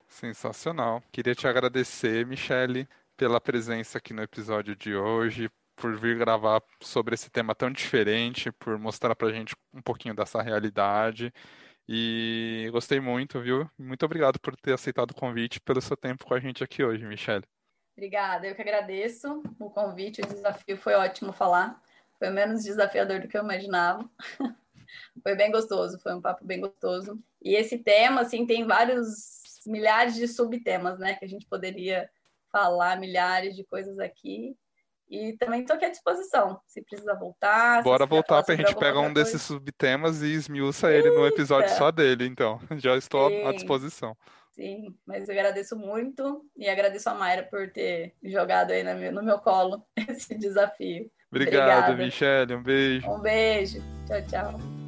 [0.06, 1.02] Sensacional.
[1.14, 5.50] Queria te agradecer, Michele, pela presença aqui no episódio de hoje,
[5.82, 10.40] por vir gravar sobre esse tema tão diferente, por mostrar pra gente um pouquinho dessa
[10.40, 11.34] realidade.
[11.90, 13.68] E gostei muito, viu?
[13.80, 17.04] Muito obrigado por ter aceitado o convite pelo seu tempo com a gente aqui hoje,
[17.04, 17.44] Michelle.
[17.98, 21.82] Obrigada, eu que agradeço o convite, o desafio foi ótimo falar.
[22.20, 24.08] Foi menos desafiador do que eu imaginava.
[25.24, 27.20] foi bem gostoso, foi um papo bem gostoso.
[27.42, 32.08] E esse tema, assim, tem vários milhares de subtemas, né, que a gente poderia
[32.52, 34.56] falar milhares de coisas aqui.
[35.12, 37.84] E também estou aqui à disposição, se precisa voltar.
[37.84, 39.14] Bora voltar para a gente pegar um coisa.
[39.16, 41.10] desses subtemas e esmiuça Eita.
[41.10, 42.62] ele no episódio só dele, então.
[42.80, 43.46] Já estou Sim.
[43.46, 44.16] à disposição.
[44.52, 49.12] Sim, mas eu agradeço muito e agradeço a Mayra por ter jogado aí no meu,
[49.12, 51.12] no meu colo esse desafio.
[51.30, 51.96] Obrigado, Obrigada.
[51.96, 52.56] Michele.
[52.56, 53.12] Um beijo.
[53.12, 53.80] Um beijo.
[54.08, 54.81] Tchau, tchau.